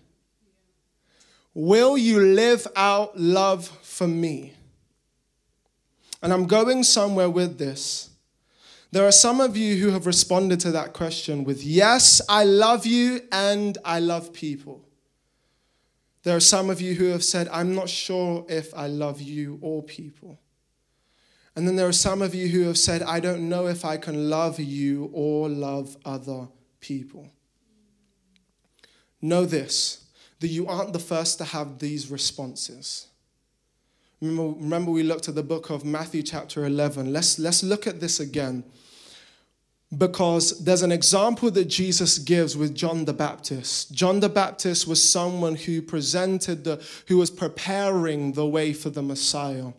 Will 1.54 1.96
you 1.96 2.20
live 2.20 2.66
out 2.76 3.18
love 3.18 3.66
for 3.80 4.06
me? 4.06 4.52
And 6.22 6.34
I'm 6.34 6.46
going 6.46 6.84
somewhere 6.84 7.30
with 7.30 7.56
this. 7.56 8.10
There 8.92 9.06
are 9.06 9.12
some 9.12 9.40
of 9.40 9.56
you 9.56 9.76
who 9.76 9.88
have 9.88 10.04
responded 10.04 10.60
to 10.60 10.72
that 10.72 10.92
question 10.92 11.44
with, 11.44 11.64
Yes, 11.64 12.20
I 12.28 12.44
love 12.44 12.84
you 12.84 13.22
and 13.32 13.78
I 13.86 14.00
love 14.00 14.34
people. 14.34 14.86
There 16.24 16.36
are 16.36 16.40
some 16.40 16.68
of 16.68 16.80
you 16.80 16.94
who 16.94 17.06
have 17.06 17.24
said, 17.24 17.48
I'm 17.50 17.74
not 17.74 17.88
sure 17.88 18.44
if 18.50 18.72
I 18.74 18.86
love 18.86 19.20
you 19.20 19.58
or 19.62 19.82
people. 19.82 20.38
And 21.56 21.66
then 21.66 21.76
there 21.76 21.88
are 21.88 21.92
some 21.92 22.20
of 22.20 22.34
you 22.34 22.48
who 22.48 22.62
have 22.64 22.78
said, 22.78 23.02
I 23.02 23.18
don't 23.18 23.48
know 23.48 23.66
if 23.66 23.84
I 23.84 23.96
can 23.96 24.28
love 24.28 24.60
you 24.60 25.10
or 25.12 25.48
love 25.48 25.96
other 26.04 26.48
people. 26.80 27.28
Know 29.22 29.46
this 29.46 30.04
that 30.40 30.48
you 30.48 30.66
aren't 30.66 30.92
the 30.92 30.98
first 30.98 31.38
to 31.38 31.44
have 31.44 31.78
these 31.78 32.10
responses. 32.10 33.06
Remember, 34.20 34.60
remember 34.60 34.90
we 34.90 35.02
looked 35.02 35.28
at 35.28 35.34
the 35.34 35.42
book 35.42 35.70
of 35.70 35.84
Matthew, 35.84 36.22
chapter 36.22 36.64
11. 36.64 37.12
Let's, 37.12 37.38
let's 37.38 37.62
look 37.62 37.86
at 37.86 38.00
this 38.00 38.20
again 38.20 38.64
because 39.96 40.64
there's 40.64 40.82
an 40.82 40.92
example 40.92 41.50
that 41.50 41.66
Jesus 41.66 42.18
gives 42.18 42.56
with 42.56 42.74
John 42.74 43.04
the 43.04 43.12
Baptist. 43.12 43.92
John 43.92 44.20
the 44.20 44.28
Baptist 44.28 44.86
was 44.86 45.06
someone 45.06 45.54
who 45.54 45.82
presented 45.82 46.64
the, 46.64 46.82
who 47.08 47.18
was 47.18 47.30
preparing 47.30 48.32
the 48.32 48.46
way 48.46 48.72
for 48.72 48.88
the 48.88 49.02
Messiah. 49.02 49.72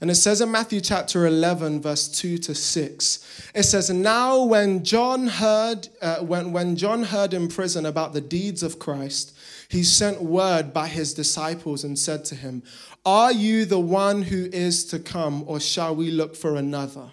And 0.00 0.10
it 0.10 0.14
says 0.14 0.40
in 0.40 0.50
Matthew 0.50 0.80
chapter 0.80 1.26
11, 1.26 1.82
verse 1.82 2.08
2 2.08 2.38
to 2.38 2.54
6, 2.54 3.50
it 3.54 3.64
says, 3.64 3.90
Now 3.90 4.44
when 4.44 4.84
John 4.84 5.26
heard, 5.26 5.88
uh, 6.00 6.18
when, 6.18 6.52
when 6.52 6.76
John 6.76 7.02
heard 7.02 7.34
in 7.34 7.48
prison 7.48 7.84
about 7.84 8.12
the 8.12 8.20
deeds 8.20 8.62
of 8.62 8.78
Christ, 8.78 9.36
he 9.68 9.82
sent 9.82 10.22
word 10.22 10.72
by 10.72 10.86
his 10.86 11.12
disciples 11.12 11.84
and 11.84 11.98
said 11.98 12.24
to 12.26 12.36
him, 12.36 12.62
Are 13.04 13.32
you 13.32 13.64
the 13.64 13.80
one 13.80 14.22
who 14.22 14.48
is 14.52 14.84
to 14.86 15.00
come, 15.00 15.44
or 15.46 15.58
shall 15.58 15.94
we 15.96 16.12
look 16.12 16.36
for 16.36 16.54
another? 16.54 17.10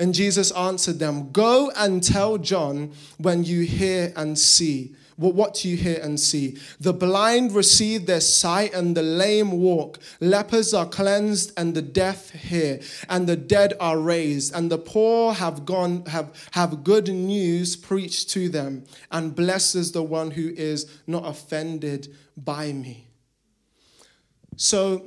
And 0.00 0.14
Jesus 0.14 0.50
answered 0.52 0.98
them, 0.98 1.30
Go 1.30 1.70
and 1.76 2.02
tell 2.02 2.38
John 2.38 2.92
when 3.18 3.44
you 3.44 3.60
hear 3.60 4.14
and 4.16 4.38
see. 4.38 4.96
Well, 5.18 5.32
what 5.32 5.52
do 5.52 5.68
you 5.68 5.76
hear 5.76 6.00
and 6.02 6.18
see? 6.18 6.56
The 6.80 6.94
blind 6.94 7.52
receive 7.52 8.06
their 8.06 8.22
sight 8.22 8.72
and 8.72 8.96
the 8.96 9.02
lame 9.02 9.52
walk. 9.52 9.98
Lepers 10.18 10.72
are 10.72 10.86
cleansed 10.86 11.52
and 11.58 11.74
the 11.74 11.82
deaf 11.82 12.30
hear, 12.30 12.80
and 13.10 13.26
the 13.26 13.36
dead 13.36 13.74
are 13.78 13.98
raised, 13.98 14.54
and 14.54 14.70
the 14.70 14.78
poor 14.78 15.34
have 15.34 15.66
gone 15.66 16.06
have, 16.06 16.32
have 16.52 16.82
good 16.82 17.08
news 17.08 17.76
preached 17.76 18.30
to 18.30 18.48
them, 18.48 18.84
and 19.10 19.36
blesses 19.36 19.92
the 19.92 20.02
one 20.02 20.30
who 20.30 20.48
is 20.56 20.90
not 21.06 21.26
offended 21.26 22.08
by 22.38 22.72
me. 22.72 23.08
So 24.56 25.04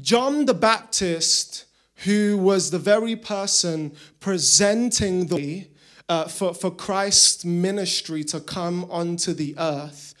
John 0.00 0.44
the 0.44 0.54
Baptist 0.54 1.64
who 2.04 2.38
was 2.38 2.70
the 2.70 2.78
very 2.78 3.16
person 3.16 3.92
presenting 4.20 5.26
the 5.26 5.36
way 5.36 5.70
uh, 6.08 6.24
for, 6.24 6.54
for 6.54 6.70
Christ's 6.70 7.44
ministry 7.44 8.24
to 8.24 8.40
come 8.40 8.84
onto 8.90 9.32
the 9.32 9.54
earth, 9.58 10.14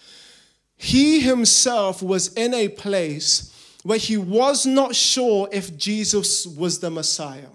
he 0.76 1.20
himself 1.20 2.02
was 2.02 2.32
in 2.34 2.54
a 2.54 2.68
place 2.68 3.54
where 3.82 3.98
he 3.98 4.16
was 4.16 4.66
not 4.66 4.94
sure 4.94 5.48
if 5.52 5.76
Jesus 5.76 6.46
was 6.46 6.80
the 6.80 6.90
Messiah. 6.90 7.48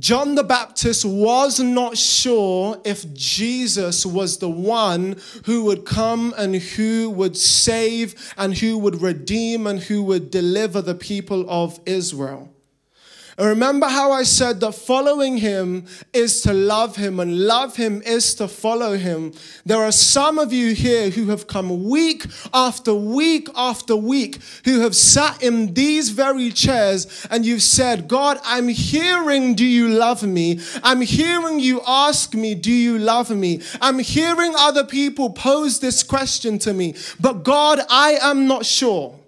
John 0.00 0.34
the 0.34 0.42
Baptist 0.42 1.04
was 1.04 1.60
not 1.60 1.96
sure 1.96 2.80
if 2.84 3.12
Jesus 3.14 4.04
was 4.04 4.38
the 4.38 4.50
one 4.50 5.16
who 5.44 5.64
would 5.64 5.84
come 5.84 6.34
and 6.36 6.56
who 6.56 7.08
would 7.10 7.36
save 7.36 8.34
and 8.36 8.58
who 8.58 8.78
would 8.78 9.00
redeem 9.00 9.64
and 9.66 9.78
who 9.78 10.02
would 10.02 10.32
deliver 10.32 10.82
the 10.82 10.96
people 10.96 11.48
of 11.48 11.78
Israel. 11.86 12.52
And 13.38 13.48
remember 13.48 13.86
how 13.86 14.12
I 14.12 14.22
said 14.22 14.60
that 14.60 14.72
following 14.72 15.36
him 15.36 15.84
is 16.14 16.40
to 16.42 16.54
love 16.54 16.96
him 16.96 17.20
and 17.20 17.46
love 17.46 17.76
him 17.76 18.00
is 18.02 18.34
to 18.36 18.48
follow 18.48 18.96
him. 18.96 19.32
There 19.66 19.82
are 19.82 19.92
some 19.92 20.38
of 20.38 20.54
you 20.54 20.74
here 20.74 21.10
who 21.10 21.26
have 21.26 21.46
come 21.46 21.84
week 21.84 22.24
after 22.54 22.94
week 22.94 23.48
after 23.54 23.94
week 23.94 24.38
who 24.64 24.80
have 24.80 24.96
sat 24.96 25.42
in 25.42 25.74
these 25.74 26.08
very 26.10 26.50
chairs 26.50 27.26
and 27.30 27.44
you've 27.44 27.62
said, 27.62 28.08
God, 28.08 28.40
I'm 28.42 28.68
hearing, 28.68 29.54
do 29.54 29.66
you 29.66 29.88
love 29.88 30.22
me? 30.22 30.60
I'm 30.82 31.02
hearing 31.02 31.60
you 31.60 31.82
ask 31.86 32.32
me, 32.32 32.54
do 32.54 32.72
you 32.72 32.98
love 32.98 33.30
me? 33.30 33.60
I'm 33.82 33.98
hearing 33.98 34.54
other 34.56 34.84
people 34.84 35.28
pose 35.30 35.80
this 35.80 36.02
question 36.02 36.58
to 36.60 36.72
me, 36.72 36.94
but 37.20 37.42
God, 37.42 37.80
I 37.90 38.12
am 38.22 38.46
not 38.46 38.64
sure. 38.64 39.25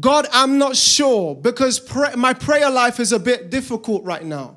God, 0.00 0.26
I'm 0.32 0.58
not 0.58 0.76
sure 0.76 1.34
because 1.34 1.80
pray- 1.80 2.14
my 2.14 2.34
prayer 2.34 2.70
life 2.70 3.00
is 3.00 3.12
a 3.12 3.18
bit 3.18 3.50
difficult 3.50 4.04
right 4.04 4.24
now. 4.24 4.56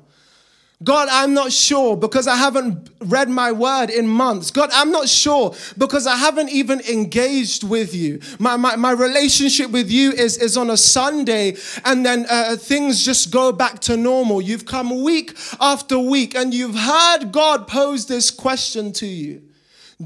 God, 0.82 1.08
I'm 1.12 1.32
not 1.32 1.52
sure 1.52 1.96
because 1.96 2.26
I 2.26 2.34
haven't 2.34 2.90
read 3.00 3.28
my 3.28 3.52
word 3.52 3.88
in 3.88 4.08
months. 4.08 4.50
God, 4.50 4.70
I'm 4.72 4.90
not 4.90 5.08
sure 5.08 5.54
because 5.78 6.06
I 6.06 6.16
haven't 6.16 6.50
even 6.50 6.80
engaged 6.80 7.62
with 7.62 7.94
you. 7.94 8.20
My, 8.40 8.56
my, 8.56 8.74
my 8.74 8.90
relationship 8.90 9.70
with 9.70 9.90
you 9.90 10.10
is, 10.10 10.36
is 10.38 10.56
on 10.56 10.70
a 10.70 10.76
Sunday 10.76 11.56
and 11.84 12.04
then 12.04 12.26
uh, 12.28 12.56
things 12.56 13.04
just 13.04 13.30
go 13.30 13.52
back 13.52 13.78
to 13.80 13.96
normal. 13.96 14.40
You've 14.40 14.66
come 14.66 15.04
week 15.04 15.36
after 15.60 15.98
week 15.98 16.34
and 16.34 16.52
you've 16.52 16.76
heard 16.76 17.30
God 17.30 17.68
pose 17.68 18.06
this 18.06 18.30
question 18.30 18.92
to 18.94 19.06
you 19.06 19.42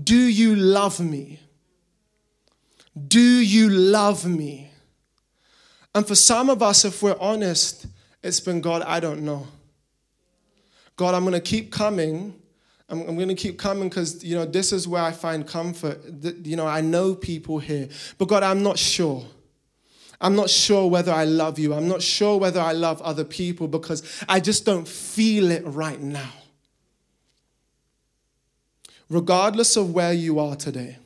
Do 0.02 0.18
you 0.18 0.54
love 0.56 1.00
me? 1.00 1.40
Do 3.08 3.20
you 3.20 3.70
love 3.70 4.26
me? 4.26 4.70
And 5.96 6.06
for 6.06 6.14
some 6.14 6.50
of 6.50 6.62
us, 6.62 6.84
if 6.84 7.02
we're 7.02 7.16
honest, 7.18 7.86
it's 8.22 8.38
been 8.38 8.60
God, 8.60 8.82
I 8.82 9.00
don't 9.00 9.24
know. 9.24 9.46
God, 10.94 11.14
I'm 11.14 11.22
going 11.22 11.32
to 11.32 11.40
keep 11.40 11.72
coming. 11.72 12.38
I'm, 12.90 13.16
going 13.16 13.28
to 13.28 13.34
keep 13.34 13.58
coming 13.58 13.88
because, 13.88 14.22
you 14.22 14.34
know, 14.34 14.44
this 14.44 14.74
is 14.74 14.86
where 14.86 15.00
I 15.02 15.12
find 15.12 15.48
comfort. 15.48 15.98
You 16.44 16.54
know, 16.54 16.66
I 16.66 16.82
know 16.82 17.14
people 17.14 17.58
here. 17.58 17.88
But 18.18 18.28
God, 18.28 18.42
I'm 18.42 18.62
not 18.62 18.78
sure. 18.78 19.24
I'm 20.20 20.36
not 20.36 20.50
sure 20.50 20.86
whether 20.86 21.12
I 21.12 21.24
love 21.24 21.58
you. 21.58 21.72
I'm 21.72 21.88
not 21.88 22.02
sure 22.02 22.38
whether 22.38 22.60
I 22.60 22.72
love 22.72 23.00
other 23.00 23.24
people 23.24 23.66
because 23.66 24.22
I 24.28 24.38
just 24.38 24.66
don't 24.66 24.86
feel 24.86 25.50
it 25.50 25.62
right 25.64 25.98
now. 25.98 26.32
Regardless 29.08 29.78
of 29.78 29.94
where 29.94 30.12
you 30.12 30.40
are 30.40 30.56
today, 30.56 30.98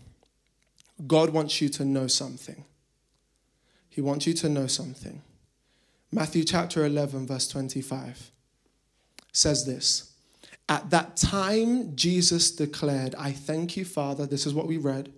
God 1.06 1.30
wants 1.30 1.60
you 1.60 1.68
to 1.68 1.84
know 1.84 2.08
something. 2.08 2.64
He 3.90 4.00
wants 4.00 4.26
you 4.26 4.32
to 4.34 4.48
know 4.48 4.68
something. 4.68 5.20
Matthew 6.12 6.44
chapter 6.44 6.84
11, 6.84 7.26
verse 7.26 7.46
25 7.48 8.30
says 9.32 9.66
this 9.66 10.12
At 10.68 10.90
that 10.90 11.16
time, 11.16 11.94
Jesus 11.94 12.50
declared, 12.50 13.14
I 13.16 13.32
thank 13.32 13.76
you, 13.76 13.84
Father. 13.84 14.26
This 14.26 14.46
is 14.46 14.54
what 14.54 14.66
we 14.66 14.76
read 14.76 15.12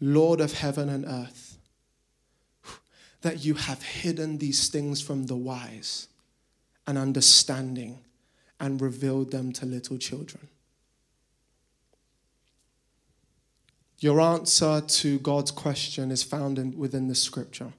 Lord 0.00 0.40
of 0.40 0.52
heaven 0.52 0.88
and 0.88 1.04
earth, 1.04 1.56
that 3.22 3.44
you 3.44 3.54
have 3.54 3.82
hidden 3.82 4.38
these 4.38 4.68
things 4.68 5.00
from 5.00 5.26
the 5.26 5.36
wise 5.36 6.08
and 6.86 6.98
understanding 6.98 8.00
and 8.60 8.80
revealed 8.80 9.30
them 9.30 9.52
to 9.52 9.66
little 9.66 9.98
children. 9.98 10.48
Your 13.98 14.20
answer 14.20 14.82
to 14.82 15.18
God's 15.20 15.50
question 15.50 16.10
is 16.10 16.22
found 16.22 16.58
in, 16.58 16.76
within 16.76 17.08
the 17.08 17.14
scripture. 17.14 17.72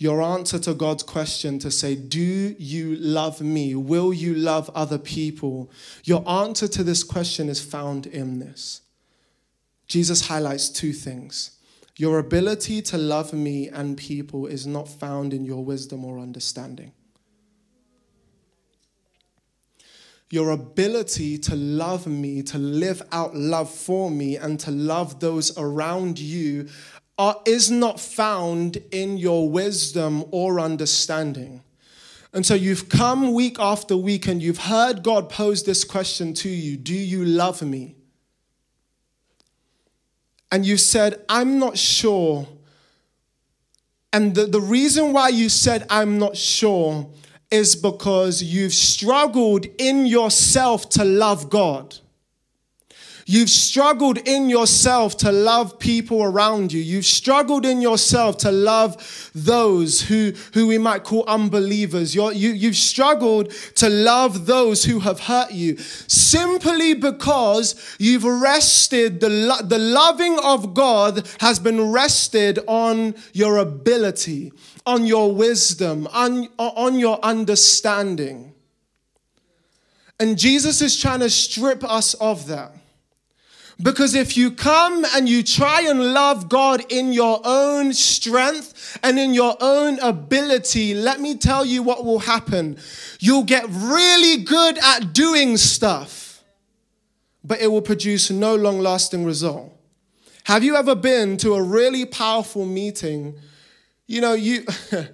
Your 0.00 0.22
answer 0.22 0.58
to 0.60 0.72
God's 0.72 1.02
question 1.02 1.58
to 1.58 1.70
say, 1.70 1.94
Do 1.94 2.56
you 2.58 2.96
love 2.96 3.42
me? 3.42 3.74
Will 3.74 4.14
you 4.14 4.34
love 4.34 4.70
other 4.74 4.96
people? 4.96 5.70
Your 6.04 6.26
answer 6.26 6.66
to 6.68 6.82
this 6.82 7.04
question 7.04 7.50
is 7.50 7.60
found 7.60 8.06
in 8.06 8.38
this. 8.38 8.80
Jesus 9.88 10.28
highlights 10.28 10.70
two 10.70 10.94
things. 10.94 11.58
Your 11.96 12.18
ability 12.18 12.80
to 12.80 12.96
love 12.96 13.34
me 13.34 13.68
and 13.68 13.98
people 13.98 14.46
is 14.46 14.66
not 14.66 14.88
found 14.88 15.34
in 15.34 15.44
your 15.44 15.62
wisdom 15.62 16.02
or 16.06 16.18
understanding. 16.18 16.92
your 20.32 20.50
ability 20.50 21.36
to 21.36 21.56
love 21.56 22.06
me, 22.06 22.40
to 22.40 22.56
live 22.56 23.02
out 23.10 23.34
love 23.34 23.68
for 23.68 24.10
me, 24.10 24.36
and 24.36 24.60
to 24.60 24.70
love 24.70 25.18
those 25.18 25.56
around 25.58 26.20
you 26.20 26.68
are, 27.20 27.36
is 27.44 27.70
not 27.70 28.00
found 28.00 28.78
in 28.90 29.18
your 29.18 29.50
wisdom 29.50 30.24
or 30.30 30.58
understanding. 30.58 31.62
And 32.32 32.46
so 32.46 32.54
you've 32.54 32.88
come 32.88 33.34
week 33.34 33.58
after 33.58 33.94
week 33.94 34.26
and 34.26 34.42
you've 34.42 34.56
heard 34.56 35.02
God 35.02 35.28
pose 35.28 35.64
this 35.64 35.84
question 35.84 36.32
to 36.34 36.48
you 36.48 36.78
Do 36.78 36.94
you 36.94 37.26
love 37.26 37.60
me? 37.60 37.94
And 40.50 40.64
you 40.64 40.78
said, 40.78 41.22
I'm 41.28 41.58
not 41.58 41.76
sure. 41.76 42.48
And 44.14 44.34
the, 44.34 44.46
the 44.46 44.60
reason 44.60 45.12
why 45.12 45.28
you 45.28 45.50
said, 45.50 45.86
I'm 45.90 46.18
not 46.18 46.38
sure, 46.38 47.06
is 47.50 47.76
because 47.76 48.42
you've 48.42 48.72
struggled 48.72 49.66
in 49.78 50.06
yourself 50.06 50.88
to 50.90 51.04
love 51.04 51.50
God. 51.50 51.98
You've 53.30 53.48
struggled 53.48 54.18
in 54.18 54.50
yourself 54.50 55.16
to 55.18 55.30
love 55.30 55.78
people 55.78 56.20
around 56.20 56.72
you. 56.72 56.80
You've 56.80 57.06
struggled 57.06 57.64
in 57.64 57.80
yourself 57.80 58.38
to 58.38 58.50
love 58.50 59.30
those 59.36 60.02
who, 60.02 60.32
who 60.52 60.66
we 60.66 60.78
might 60.78 61.04
call 61.04 61.22
unbelievers. 61.28 62.12
You're, 62.12 62.32
you, 62.32 62.50
you've 62.50 62.74
struggled 62.74 63.52
to 63.76 63.88
love 63.88 64.46
those 64.46 64.82
who 64.82 64.98
have 64.98 65.20
hurt 65.20 65.52
you 65.52 65.76
simply 65.78 66.94
because 66.94 67.96
you've 68.00 68.24
rested, 68.24 69.20
the, 69.20 69.64
the 69.64 69.78
loving 69.78 70.36
of 70.42 70.74
God 70.74 71.24
has 71.38 71.60
been 71.60 71.92
rested 71.92 72.58
on 72.66 73.14
your 73.32 73.58
ability 73.58 74.50
on 74.86 75.04
your 75.04 75.32
wisdom, 75.32 76.08
on, 76.12 76.48
on 76.58 76.98
your 76.98 77.20
understanding. 77.22 78.54
And 80.18 80.36
Jesus 80.36 80.82
is 80.82 80.98
trying 80.98 81.20
to 81.20 81.30
strip 81.30 81.84
us 81.84 82.14
of 82.14 82.48
that. 82.48 82.72
Because 83.82 84.14
if 84.14 84.36
you 84.36 84.50
come 84.50 85.06
and 85.14 85.28
you 85.28 85.42
try 85.42 85.82
and 85.82 86.12
love 86.12 86.48
God 86.48 86.84
in 86.90 87.12
your 87.12 87.40
own 87.44 87.92
strength 87.92 88.98
and 89.02 89.18
in 89.18 89.32
your 89.32 89.56
own 89.60 89.98
ability, 90.00 90.94
let 90.94 91.20
me 91.20 91.36
tell 91.36 91.64
you 91.64 91.82
what 91.82 92.04
will 92.04 92.18
happen. 92.18 92.76
You'll 93.20 93.44
get 93.44 93.64
really 93.68 94.42
good 94.44 94.78
at 94.78 95.12
doing 95.12 95.56
stuff, 95.56 96.42
but 97.42 97.60
it 97.60 97.68
will 97.68 97.82
produce 97.82 98.30
no 98.30 98.54
long 98.54 98.80
lasting 98.80 99.24
result. 99.24 99.74
Have 100.44 100.62
you 100.62 100.76
ever 100.76 100.94
been 100.94 101.36
to 101.38 101.54
a 101.54 101.62
really 101.62 102.04
powerful 102.04 102.66
meeting 102.66 103.34
you 104.10 104.20
know, 104.20 104.32
you, 104.32 104.64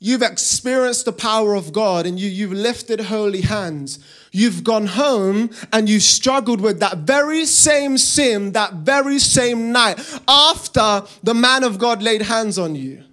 you've 0.00 0.22
experienced 0.22 1.04
the 1.04 1.12
power 1.12 1.54
of 1.54 1.72
God 1.72 2.06
and 2.06 2.18
you, 2.18 2.28
you've 2.28 2.52
lifted 2.52 3.00
holy 3.02 3.42
hands. 3.42 3.98
You've 4.32 4.64
gone 4.64 4.86
home 4.86 5.50
and 5.72 5.88
you 5.88 6.00
struggled 6.00 6.60
with 6.60 6.80
that 6.80 6.98
very 6.98 7.44
same 7.44 7.98
sin 7.98 8.52
that 8.52 8.74
very 8.74 9.18
same 9.18 9.70
night 9.70 10.00
after 10.26 11.04
the 11.22 11.34
man 11.34 11.62
of 11.62 11.78
God 11.78 12.02
laid 12.02 12.22
hands 12.22 12.58
on 12.58 12.74
you. 12.74 13.04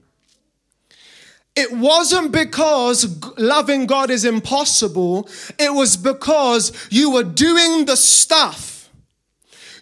It 1.55 1.74
wasn't 1.74 2.31
because 2.31 3.22
loving 3.38 3.85
God 3.85 4.09
is 4.09 4.24
impossible, 4.25 5.27
it 5.59 5.74
was 5.74 5.98
because 5.98 6.72
you 6.90 7.12
were 7.12 7.24
doing 7.24 7.85
the 7.85 7.98
stuff 7.98 8.77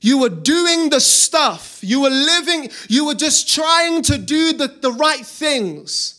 you 0.05 0.19
were 0.19 0.29
doing 0.29 0.91
the 0.91 0.99
stuff. 0.99 1.79
You 1.81 2.01
were 2.01 2.11
living, 2.11 2.69
you 2.87 3.07
were 3.07 3.15
just 3.15 3.49
trying 3.51 4.03
to 4.03 4.19
do 4.19 4.53
the, 4.53 4.67
the 4.67 4.91
right 4.91 5.25
things. 5.25 6.14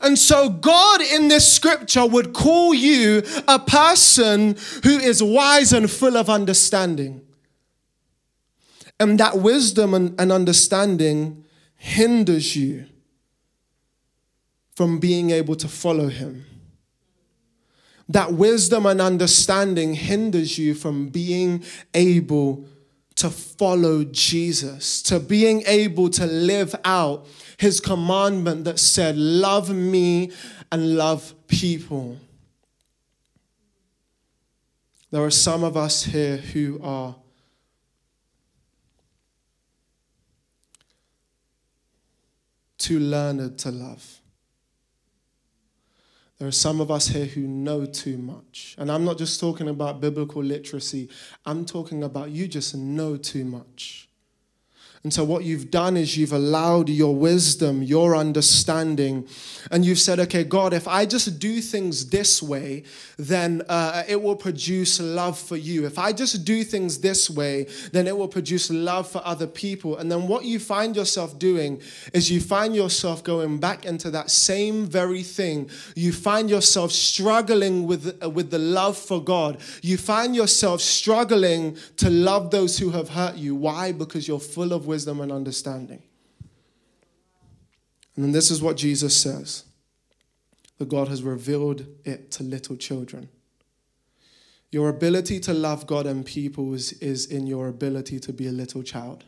And 0.00 0.18
so, 0.18 0.48
God 0.48 1.00
in 1.00 1.28
this 1.28 1.52
scripture 1.52 2.06
would 2.06 2.32
call 2.32 2.72
you 2.72 3.22
a 3.46 3.58
person 3.58 4.56
who 4.84 4.98
is 4.98 5.22
wise 5.22 5.72
and 5.72 5.90
full 5.90 6.16
of 6.16 6.30
understanding. 6.30 7.22
And 9.00 9.18
that 9.20 9.38
wisdom 9.38 9.94
and, 9.94 10.20
and 10.20 10.32
understanding 10.32 11.44
hinders 11.76 12.56
you 12.56 12.86
from 14.74 14.98
being 14.98 15.30
able 15.30 15.56
to 15.56 15.68
follow 15.68 16.08
Him 16.08 16.44
that 18.08 18.32
wisdom 18.32 18.86
and 18.86 19.00
understanding 19.00 19.94
hinders 19.94 20.58
you 20.58 20.74
from 20.74 21.08
being 21.08 21.62
able 21.92 22.64
to 23.16 23.28
follow 23.28 24.04
Jesus, 24.04 25.02
to 25.02 25.20
being 25.20 25.62
able 25.66 26.08
to 26.10 26.24
live 26.26 26.74
out 26.84 27.26
his 27.58 27.80
commandment 27.80 28.64
that 28.64 28.78
said, 28.78 29.16
Love 29.16 29.68
me 29.68 30.32
and 30.72 30.96
love 30.96 31.34
people. 31.46 32.16
There 35.10 35.22
are 35.22 35.30
some 35.30 35.64
of 35.64 35.76
us 35.76 36.04
here 36.04 36.36
who 36.36 36.80
are 36.82 37.16
too 42.78 43.00
learned 43.00 43.58
to 43.58 43.70
love. 43.70 44.20
There 46.38 46.46
are 46.46 46.52
some 46.52 46.80
of 46.80 46.90
us 46.90 47.08
here 47.08 47.24
who 47.24 47.40
know 47.40 47.84
too 47.84 48.16
much. 48.16 48.76
And 48.78 48.92
I'm 48.92 49.04
not 49.04 49.18
just 49.18 49.40
talking 49.40 49.68
about 49.68 50.00
biblical 50.00 50.42
literacy, 50.42 51.08
I'm 51.44 51.64
talking 51.64 52.04
about 52.04 52.30
you 52.30 52.46
just 52.46 52.76
know 52.76 53.16
too 53.16 53.44
much. 53.44 54.07
And 55.04 55.14
so, 55.14 55.22
what 55.22 55.44
you've 55.44 55.70
done 55.70 55.96
is 55.96 56.16
you've 56.16 56.32
allowed 56.32 56.88
your 56.88 57.14
wisdom, 57.14 57.82
your 57.84 58.16
understanding, 58.16 59.28
and 59.70 59.84
you've 59.84 60.00
said, 60.00 60.18
okay, 60.18 60.42
God, 60.42 60.72
if 60.72 60.88
I 60.88 61.06
just 61.06 61.38
do 61.38 61.60
things 61.60 62.10
this 62.10 62.42
way, 62.42 62.82
then 63.16 63.62
uh, 63.68 64.02
it 64.08 64.20
will 64.20 64.34
produce 64.34 65.00
love 65.00 65.38
for 65.38 65.56
you. 65.56 65.86
If 65.86 66.00
I 66.00 66.12
just 66.12 66.44
do 66.44 66.64
things 66.64 66.98
this 66.98 67.30
way, 67.30 67.66
then 67.92 68.08
it 68.08 68.16
will 68.16 68.28
produce 68.28 68.70
love 68.70 69.08
for 69.08 69.22
other 69.24 69.46
people. 69.46 69.96
And 69.98 70.10
then, 70.10 70.26
what 70.26 70.44
you 70.44 70.58
find 70.58 70.96
yourself 70.96 71.38
doing 71.38 71.80
is 72.12 72.28
you 72.28 72.40
find 72.40 72.74
yourself 72.74 73.22
going 73.22 73.58
back 73.58 73.84
into 73.84 74.10
that 74.10 74.30
same 74.30 74.84
very 74.84 75.22
thing. 75.22 75.70
You 75.94 76.12
find 76.12 76.50
yourself 76.50 76.90
struggling 76.90 77.86
with, 77.86 78.18
uh, 78.20 78.30
with 78.30 78.50
the 78.50 78.58
love 78.58 78.98
for 78.98 79.22
God. 79.22 79.60
You 79.80 79.96
find 79.96 80.34
yourself 80.34 80.80
struggling 80.80 81.76
to 81.98 82.10
love 82.10 82.50
those 82.50 82.78
who 82.78 82.90
have 82.90 83.10
hurt 83.10 83.36
you. 83.36 83.54
Why? 83.54 83.92
Because 83.92 84.26
you're 84.26 84.40
full 84.40 84.72
of 84.72 84.87
wisdom 84.88 85.20
and 85.20 85.30
understanding. 85.30 86.02
And 88.16 88.24
then 88.24 88.32
this 88.32 88.50
is 88.50 88.60
what 88.60 88.76
Jesus 88.76 89.16
says 89.16 89.62
that 90.78 90.88
God 90.88 91.06
has 91.08 91.22
revealed 91.22 91.86
it 92.04 92.32
to 92.32 92.42
little 92.42 92.76
children. 92.76 93.28
Your 94.70 94.88
ability 94.88 95.40
to 95.40 95.54
love 95.54 95.86
God 95.86 96.06
and 96.06 96.24
people 96.24 96.74
is, 96.74 96.92
is 96.94 97.26
in 97.26 97.46
your 97.46 97.68
ability 97.68 98.18
to 98.20 98.32
be 98.32 98.46
a 98.48 98.52
little 98.52 98.82
child. 98.82 99.24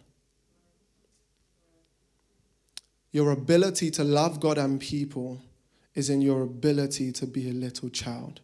Your 3.12 3.30
ability 3.30 3.90
to 3.92 4.04
love 4.04 4.40
God 4.40 4.58
and 4.58 4.80
people 4.80 5.40
is 5.94 6.10
in 6.10 6.20
your 6.20 6.42
ability 6.42 7.12
to 7.12 7.26
be 7.26 7.48
a 7.48 7.52
little 7.52 7.88
child. 7.88 8.40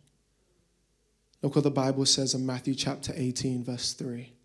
Look 1.42 1.54
what 1.54 1.64
the 1.64 1.70
Bible 1.70 2.06
says 2.06 2.34
in 2.34 2.44
Matthew 2.44 2.74
chapter 2.74 3.12
18, 3.14 3.64
verse 3.64 3.92
3. 3.92 4.35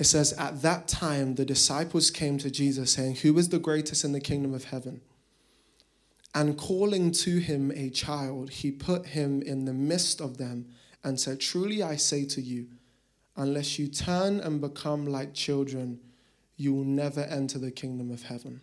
It 0.00 0.06
says, 0.06 0.32
At 0.32 0.62
that 0.62 0.88
time, 0.88 1.34
the 1.34 1.44
disciples 1.44 2.10
came 2.10 2.38
to 2.38 2.50
Jesus, 2.50 2.90
saying, 2.94 3.16
Who 3.16 3.36
is 3.36 3.50
the 3.50 3.58
greatest 3.58 4.02
in 4.02 4.12
the 4.12 4.20
kingdom 4.20 4.54
of 4.54 4.64
heaven? 4.64 5.02
And 6.34 6.56
calling 6.56 7.10
to 7.12 7.36
him 7.36 7.70
a 7.72 7.90
child, 7.90 8.48
he 8.48 8.70
put 8.70 9.08
him 9.08 9.42
in 9.42 9.66
the 9.66 9.74
midst 9.74 10.22
of 10.22 10.38
them 10.38 10.68
and 11.04 11.20
said, 11.20 11.38
Truly 11.38 11.82
I 11.82 11.96
say 11.96 12.24
to 12.24 12.40
you, 12.40 12.68
unless 13.36 13.78
you 13.78 13.88
turn 13.88 14.40
and 14.40 14.58
become 14.58 15.04
like 15.04 15.34
children, 15.34 16.00
you 16.56 16.72
will 16.72 16.84
never 16.84 17.20
enter 17.20 17.58
the 17.58 17.70
kingdom 17.70 18.10
of 18.10 18.22
heaven. 18.22 18.62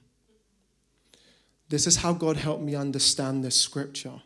This 1.69 1.85
is 1.85 1.97
how 1.97 2.13
God 2.13 2.37
helped 2.37 2.63
me 2.63 2.73
understand 2.73 3.43
this 3.43 3.61
scripture. 3.61 4.23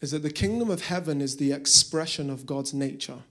Is 0.00 0.12
that 0.12 0.22
the 0.22 0.30
kingdom 0.30 0.70
of 0.70 0.82
heaven 0.82 1.20
is 1.20 1.36
the 1.36 1.50
expression 1.50 2.30
of 2.30 2.46
God's 2.46 2.72
nature. 2.72 3.24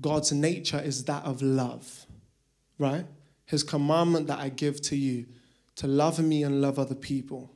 God's 0.00 0.32
nature 0.32 0.80
is 0.80 1.04
that 1.04 1.24
of 1.24 1.42
love, 1.42 2.06
right? 2.78 3.06
His 3.46 3.62
commandment 3.62 4.26
that 4.28 4.38
I 4.38 4.48
give 4.48 4.80
to 4.82 4.96
you 4.96 5.26
to 5.76 5.86
love 5.86 6.18
me 6.18 6.42
and 6.42 6.60
love 6.60 6.78
other 6.78 6.94
people. 6.94 7.50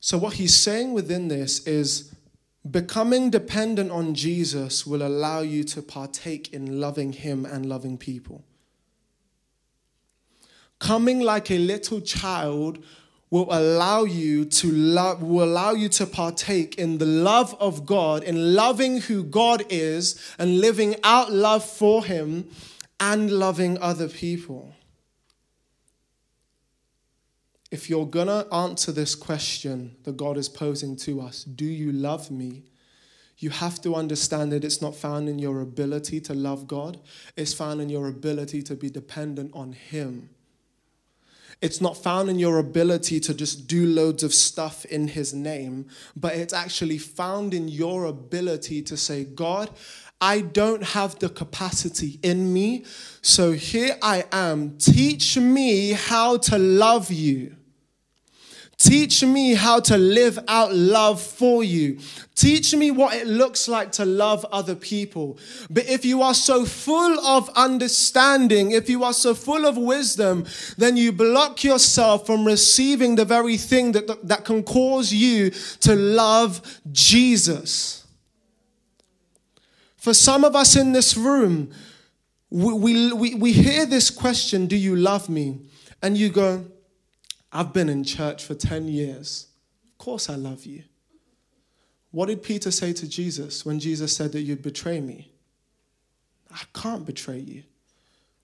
So, 0.00 0.18
what 0.18 0.34
he's 0.34 0.54
saying 0.54 0.92
within 0.92 1.28
this 1.28 1.66
is 1.66 2.12
Becoming 2.70 3.30
dependent 3.30 3.90
on 3.90 4.14
Jesus 4.14 4.86
will 4.86 5.02
allow 5.02 5.40
you 5.40 5.64
to 5.64 5.82
partake 5.82 6.52
in 6.52 6.80
loving 6.80 7.12
Him 7.12 7.44
and 7.44 7.66
loving 7.66 7.98
people. 7.98 8.44
Coming 10.78 11.20
like 11.20 11.50
a 11.50 11.58
little 11.58 12.00
child 12.00 12.84
will 13.32 13.48
allow 13.50 14.04
you 14.04 14.44
to 14.44 14.70
love 14.70 15.22
will 15.22 15.44
allow 15.44 15.72
you 15.72 15.88
to 15.88 16.06
partake 16.06 16.76
in 16.76 16.98
the 16.98 17.06
love 17.06 17.56
of 17.58 17.86
God 17.86 18.22
in 18.22 18.54
loving 18.54 19.00
who 19.00 19.24
God 19.24 19.64
is 19.70 20.20
and 20.38 20.60
living 20.60 20.96
out 21.02 21.32
love 21.32 21.64
for 21.64 22.04
him 22.04 22.48
and 23.00 23.30
loving 23.30 23.78
other 23.78 24.08
people 24.08 24.74
if 27.72 27.88
you're 27.88 28.06
going 28.06 28.26
to 28.26 28.46
answer 28.52 28.92
this 28.92 29.14
question 29.14 29.96
that 30.04 30.18
God 30.18 30.36
is 30.36 30.50
posing 30.50 30.94
to 30.96 31.22
us, 31.22 31.42
do 31.42 31.64
you 31.64 31.90
love 31.90 32.30
me? 32.30 32.64
You 33.38 33.48
have 33.48 33.80
to 33.80 33.94
understand 33.94 34.52
that 34.52 34.62
it's 34.62 34.82
not 34.82 34.94
found 34.94 35.26
in 35.26 35.38
your 35.38 35.62
ability 35.62 36.20
to 36.20 36.34
love 36.34 36.68
God, 36.68 37.00
it's 37.34 37.54
found 37.54 37.80
in 37.80 37.88
your 37.88 38.08
ability 38.08 38.62
to 38.64 38.76
be 38.76 38.90
dependent 38.90 39.52
on 39.54 39.72
Him. 39.72 40.28
It's 41.62 41.80
not 41.80 41.96
found 41.96 42.28
in 42.28 42.40
your 42.40 42.58
ability 42.58 43.20
to 43.20 43.32
just 43.32 43.68
do 43.68 43.86
loads 43.86 44.24
of 44.24 44.34
stuff 44.34 44.84
in 44.86 45.08
His 45.08 45.32
name, 45.32 45.86
but 46.16 46.34
it's 46.34 46.52
actually 46.52 46.98
found 46.98 47.54
in 47.54 47.68
your 47.68 48.04
ability 48.06 48.82
to 48.82 48.96
say, 48.96 49.24
God, 49.24 49.70
I 50.20 50.40
don't 50.40 50.82
have 50.82 51.18
the 51.20 51.28
capacity 51.28 52.18
in 52.22 52.52
me, 52.52 52.84
so 53.22 53.52
here 53.52 53.96
I 54.02 54.24
am. 54.32 54.76
Teach 54.78 55.36
me 55.38 55.92
how 55.92 56.36
to 56.38 56.58
love 56.58 57.10
you. 57.10 57.56
Teach 58.82 59.22
me 59.22 59.54
how 59.54 59.78
to 59.78 59.96
live 59.96 60.40
out 60.48 60.74
love 60.74 61.22
for 61.22 61.62
you. 61.62 62.00
Teach 62.34 62.74
me 62.74 62.90
what 62.90 63.14
it 63.14 63.28
looks 63.28 63.68
like 63.68 63.92
to 63.92 64.04
love 64.04 64.44
other 64.50 64.74
people. 64.74 65.38
But 65.70 65.86
if 65.88 66.04
you 66.04 66.20
are 66.22 66.34
so 66.34 66.64
full 66.64 67.20
of 67.20 67.48
understanding, 67.50 68.72
if 68.72 68.90
you 68.90 69.04
are 69.04 69.12
so 69.12 69.34
full 69.34 69.66
of 69.66 69.76
wisdom, 69.76 70.46
then 70.78 70.96
you 70.96 71.12
block 71.12 71.62
yourself 71.62 72.26
from 72.26 72.44
receiving 72.44 73.14
the 73.14 73.24
very 73.24 73.56
thing 73.56 73.92
that, 73.92 74.26
that 74.26 74.44
can 74.44 74.64
cause 74.64 75.12
you 75.12 75.50
to 75.78 75.94
love 75.94 76.80
Jesus. 76.90 78.04
For 79.96 80.12
some 80.12 80.42
of 80.44 80.56
us 80.56 80.74
in 80.74 80.90
this 80.90 81.16
room, 81.16 81.70
we, 82.50 83.12
we, 83.12 83.34
we 83.36 83.52
hear 83.52 83.86
this 83.86 84.10
question, 84.10 84.66
Do 84.66 84.76
you 84.76 84.96
love 84.96 85.28
me? 85.28 85.60
And 86.02 86.18
you 86.18 86.30
go, 86.30 86.64
I've 87.52 87.72
been 87.72 87.88
in 87.88 88.04
church 88.04 88.44
for 88.44 88.54
10 88.54 88.88
years. 88.88 89.48
Of 89.92 89.98
course, 89.98 90.30
I 90.30 90.36
love 90.36 90.64
you. 90.64 90.84
What 92.10 92.26
did 92.26 92.42
Peter 92.42 92.70
say 92.70 92.92
to 92.94 93.08
Jesus 93.08 93.64
when 93.64 93.78
Jesus 93.78 94.14
said 94.16 94.32
that 94.32 94.42
you'd 94.42 94.62
betray 94.62 95.00
me? 95.00 95.30
I 96.50 96.62
can't 96.74 97.06
betray 97.06 97.38
you. 97.38 97.62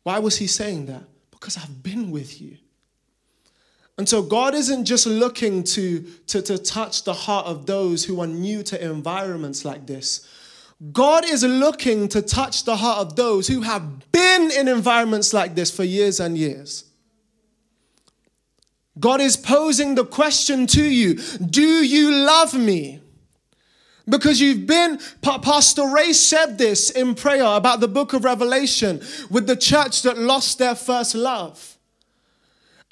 Why 0.02 0.18
was 0.18 0.38
he 0.38 0.46
saying 0.46 0.86
that? 0.86 1.02
Because 1.30 1.56
I've 1.56 1.82
been 1.82 2.10
with 2.10 2.40
you. 2.40 2.56
And 3.98 4.08
so 4.08 4.22
God 4.22 4.54
isn't 4.54 4.84
just 4.84 5.06
looking 5.06 5.64
to, 5.64 6.00
to, 6.28 6.40
to 6.42 6.56
touch 6.56 7.04
the 7.04 7.12
heart 7.12 7.46
of 7.46 7.66
those 7.66 8.04
who 8.04 8.20
are 8.20 8.26
new 8.26 8.62
to 8.62 8.82
environments 8.82 9.64
like 9.64 9.86
this. 9.86 10.26
God 10.92 11.24
is 11.24 11.42
looking 11.42 12.08
to 12.08 12.22
touch 12.22 12.64
the 12.64 12.76
heart 12.76 12.98
of 13.00 13.16
those 13.16 13.48
who 13.48 13.62
have 13.62 14.10
been 14.12 14.50
in 14.52 14.68
environments 14.68 15.34
like 15.34 15.56
this 15.56 15.74
for 15.74 15.82
years 15.82 16.20
and 16.20 16.38
years. 16.38 16.87
God 18.98 19.20
is 19.20 19.36
posing 19.36 19.94
the 19.94 20.04
question 20.04 20.66
to 20.68 20.82
you 20.82 21.14
Do 21.14 21.84
you 21.84 22.10
love 22.12 22.54
me? 22.54 23.00
Because 24.08 24.40
you've 24.40 24.66
been, 24.66 24.98
Pastor 25.20 25.86
Ray 25.86 26.14
said 26.14 26.56
this 26.56 26.88
in 26.88 27.14
prayer 27.14 27.44
about 27.44 27.80
the 27.80 27.88
book 27.88 28.14
of 28.14 28.24
Revelation 28.24 29.02
with 29.30 29.46
the 29.46 29.56
church 29.56 30.02
that 30.02 30.16
lost 30.16 30.58
their 30.58 30.74
first 30.74 31.14
love. 31.14 31.77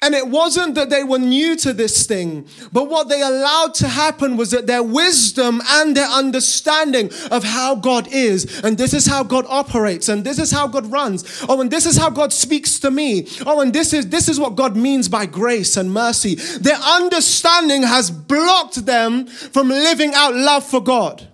And 0.03 0.13
it 0.13 0.27
wasn't 0.27 0.75
that 0.75 0.91
they 0.91 1.03
were 1.03 1.17
new 1.17 1.55
to 1.57 1.73
this 1.73 2.05
thing, 2.05 2.47
but 2.71 2.87
what 2.87 3.09
they 3.09 3.19
allowed 3.19 3.73
to 3.75 3.87
happen 3.87 4.37
was 4.37 4.51
that 4.51 4.67
their 4.67 4.83
wisdom 4.83 5.59
and 5.67 5.97
their 5.97 6.05
understanding 6.07 7.09
of 7.31 7.43
how 7.43 7.73
God 7.73 8.07
is, 8.11 8.61
and 8.63 8.77
this 8.77 8.93
is 8.93 9.07
how 9.07 9.23
God 9.23 9.45
operates, 9.49 10.07
and 10.07 10.23
this 10.23 10.37
is 10.37 10.51
how 10.51 10.67
God 10.67 10.85
runs, 10.91 11.43
oh, 11.49 11.61
and 11.61 11.71
this 11.71 11.87
is 11.87 11.97
how 11.97 12.11
God 12.11 12.31
speaks 12.31 12.79
to 12.81 12.91
me, 12.91 13.27
oh, 13.47 13.61
and 13.61 13.73
this 13.73 13.91
is 13.91 14.07
this 14.09 14.29
is 14.29 14.39
what 14.39 14.55
God 14.55 14.77
means 14.77 15.09
by 15.09 15.25
grace 15.25 15.77
and 15.77 15.91
mercy. 15.91 16.35
Their 16.35 16.77
understanding 16.77 17.81
has 17.81 18.11
blocked 18.11 18.85
them 18.85 19.25
from 19.25 19.69
living 19.69 20.13
out 20.13 20.35
love 20.35 20.63
for 20.63 20.79
God. 20.79 21.27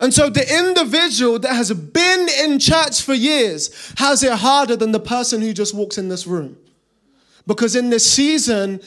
And 0.00 0.14
so 0.14 0.30
the 0.30 0.58
individual 0.58 1.38
that 1.40 1.54
has 1.54 1.72
been 1.72 2.28
in 2.42 2.58
church 2.58 3.02
for 3.02 3.12
years 3.12 3.92
has 3.98 4.22
it 4.22 4.32
harder 4.32 4.74
than 4.74 4.92
the 4.92 5.00
person 5.00 5.42
who 5.42 5.52
just 5.52 5.74
walks 5.74 5.98
in 5.98 6.08
this 6.08 6.26
room. 6.26 6.56
Because 7.46 7.76
in 7.76 7.90
this 7.90 8.10
season, 8.10 8.80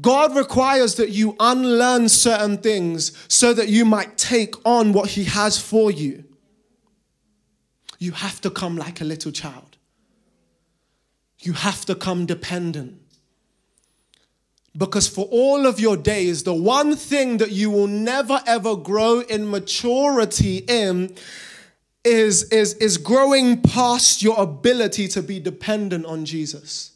God 0.00 0.34
requires 0.36 0.96
that 0.96 1.10
you 1.10 1.36
unlearn 1.38 2.08
certain 2.08 2.58
things 2.58 3.12
so 3.28 3.52
that 3.54 3.68
you 3.68 3.84
might 3.84 4.18
take 4.18 4.54
on 4.66 4.92
what 4.92 5.10
He 5.10 5.24
has 5.24 5.60
for 5.60 5.90
you. 5.90 6.24
You 7.98 8.12
have 8.12 8.40
to 8.40 8.50
come 8.50 8.76
like 8.76 9.00
a 9.00 9.04
little 9.04 9.30
child. 9.30 9.76
You 11.40 11.52
have 11.52 11.84
to 11.86 11.94
come 11.94 12.26
dependent. 12.26 12.99
Because 14.76 15.08
for 15.08 15.26
all 15.30 15.66
of 15.66 15.80
your 15.80 15.96
days, 15.96 16.44
the 16.44 16.54
one 16.54 16.94
thing 16.94 17.38
that 17.38 17.50
you 17.50 17.70
will 17.70 17.88
never 17.88 18.40
ever 18.46 18.76
grow 18.76 19.20
in 19.20 19.50
maturity 19.50 20.58
in 20.58 21.14
is, 22.04 22.44
is, 22.44 22.74
is 22.74 22.96
growing 22.96 23.60
past 23.60 24.22
your 24.22 24.40
ability 24.40 25.08
to 25.08 25.22
be 25.22 25.40
dependent 25.40 26.06
on 26.06 26.24
Jesus. 26.24 26.92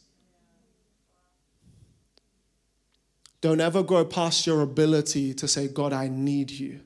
Don't 3.41 3.61
ever 3.61 3.83
grow 3.83 4.05
past 4.05 4.47
your 4.47 4.63
ability 4.63 5.35
to 5.35 5.47
say, 5.47 5.69
God, 5.69 5.93
I 5.93 6.09
need 6.09 6.51
you. 6.51 6.81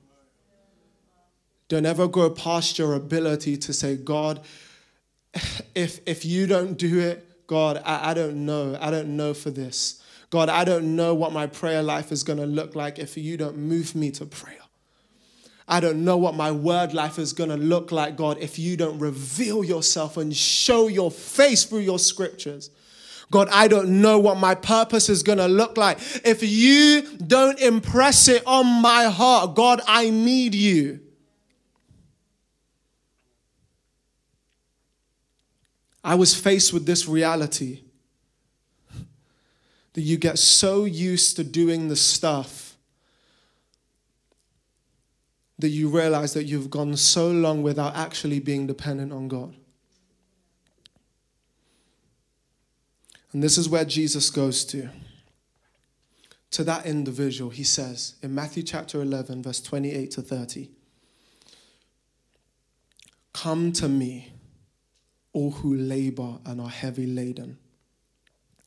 Don't 1.68 1.87
ever 1.87 2.09
grow 2.09 2.31
past 2.31 2.79
your 2.79 2.94
ability 2.94 3.59
to 3.59 3.72
say, 3.72 3.96
God, 3.96 4.40
if, 5.74 6.01
if 6.07 6.24
you 6.24 6.46
don't 6.46 6.77
do 6.77 6.98
it, 6.98 7.46
God, 7.46 7.81
I, 7.85 8.11
I 8.11 8.14
don't 8.14 8.44
know. 8.44 8.77
I 8.81 8.90
don't 8.90 9.16
know 9.16 9.35
for 9.35 9.51
this. 9.51 10.03
God, 10.30 10.48
I 10.48 10.64
don't 10.64 10.94
know 10.94 11.14
what 11.14 11.32
my 11.32 11.46
prayer 11.46 11.82
life 11.82 12.12
is 12.12 12.22
going 12.22 12.38
to 12.38 12.46
look 12.46 12.74
like 12.74 12.98
if 12.98 13.16
you 13.16 13.36
don't 13.36 13.56
move 13.56 13.94
me 13.94 14.10
to 14.12 14.26
prayer. 14.26 14.56
I 15.66 15.80
don't 15.80 16.04
know 16.04 16.16
what 16.16 16.34
my 16.34 16.50
word 16.50 16.94
life 16.94 17.18
is 17.18 17.32
going 17.32 17.50
to 17.50 17.56
look 17.56 17.92
like, 17.92 18.16
God, 18.16 18.38
if 18.40 18.58
you 18.58 18.76
don't 18.76 18.98
reveal 18.98 19.62
yourself 19.62 20.16
and 20.16 20.34
show 20.34 20.88
your 20.88 21.10
face 21.10 21.64
through 21.64 21.80
your 21.80 21.98
scriptures. 21.98 22.70
God, 23.30 23.48
I 23.50 23.68
don't 23.68 24.00
know 24.00 24.18
what 24.18 24.38
my 24.38 24.54
purpose 24.54 25.10
is 25.10 25.22
going 25.22 25.38
to 25.38 25.48
look 25.48 25.76
like. 25.76 25.98
If 26.24 26.42
you 26.42 27.02
don't 27.18 27.58
impress 27.60 28.28
it 28.28 28.42
on 28.46 28.80
my 28.80 29.04
heart, 29.04 29.54
God, 29.54 29.82
I 29.86 30.08
need 30.08 30.54
you. 30.54 31.00
I 36.02 36.14
was 36.14 36.34
faced 36.34 36.72
with 36.72 36.86
this 36.86 37.06
reality 37.06 37.82
that 39.98 40.04
you 40.04 40.16
get 40.16 40.38
so 40.38 40.84
used 40.84 41.34
to 41.34 41.42
doing 41.42 41.88
the 41.88 41.96
stuff 41.96 42.76
that 45.58 45.70
you 45.70 45.88
realize 45.88 46.34
that 46.34 46.44
you've 46.44 46.70
gone 46.70 46.96
so 46.96 47.32
long 47.32 47.64
without 47.64 47.96
actually 47.96 48.38
being 48.38 48.64
dependent 48.64 49.12
on 49.12 49.26
God. 49.26 49.56
And 53.32 53.42
this 53.42 53.58
is 53.58 53.68
where 53.68 53.84
Jesus 53.84 54.30
goes 54.30 54.64
to. 54.66 54.88
To 56.52 56.62
that 56.62 56.87
individual, 56.87 57.50
he 57.50 57.64
says 57.64 58.14
in 58.22 58.32
Matthew 58.32 58.62
chapter 58.62 59.02
11, 59.02 59.42
verse 59.42 59.61
28 59.61 60.12
to 60.12 60.22
30 60.22 60.70
Come 63.32 63.72
to 63.72 63.88
me, 63.88 64.32
all 65.32 65.50
who 65.50 65.74
labor 65.74 66.38
and 66.46 66.61
are 66.61 66.68
heavy 66.68 67.06
laden 67.06 67.58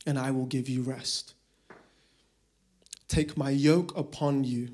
and 0.06 0.18
I 0.18 0.30
will 0.30 0.46
give 0.46 0.68
you 0.68 0.82
rest. 0.82 1.34
Take 3.08 3.36
my 3.36 3.50
yoke 3.50 3.96
upon 3.96 4.44
you 4.44 4.70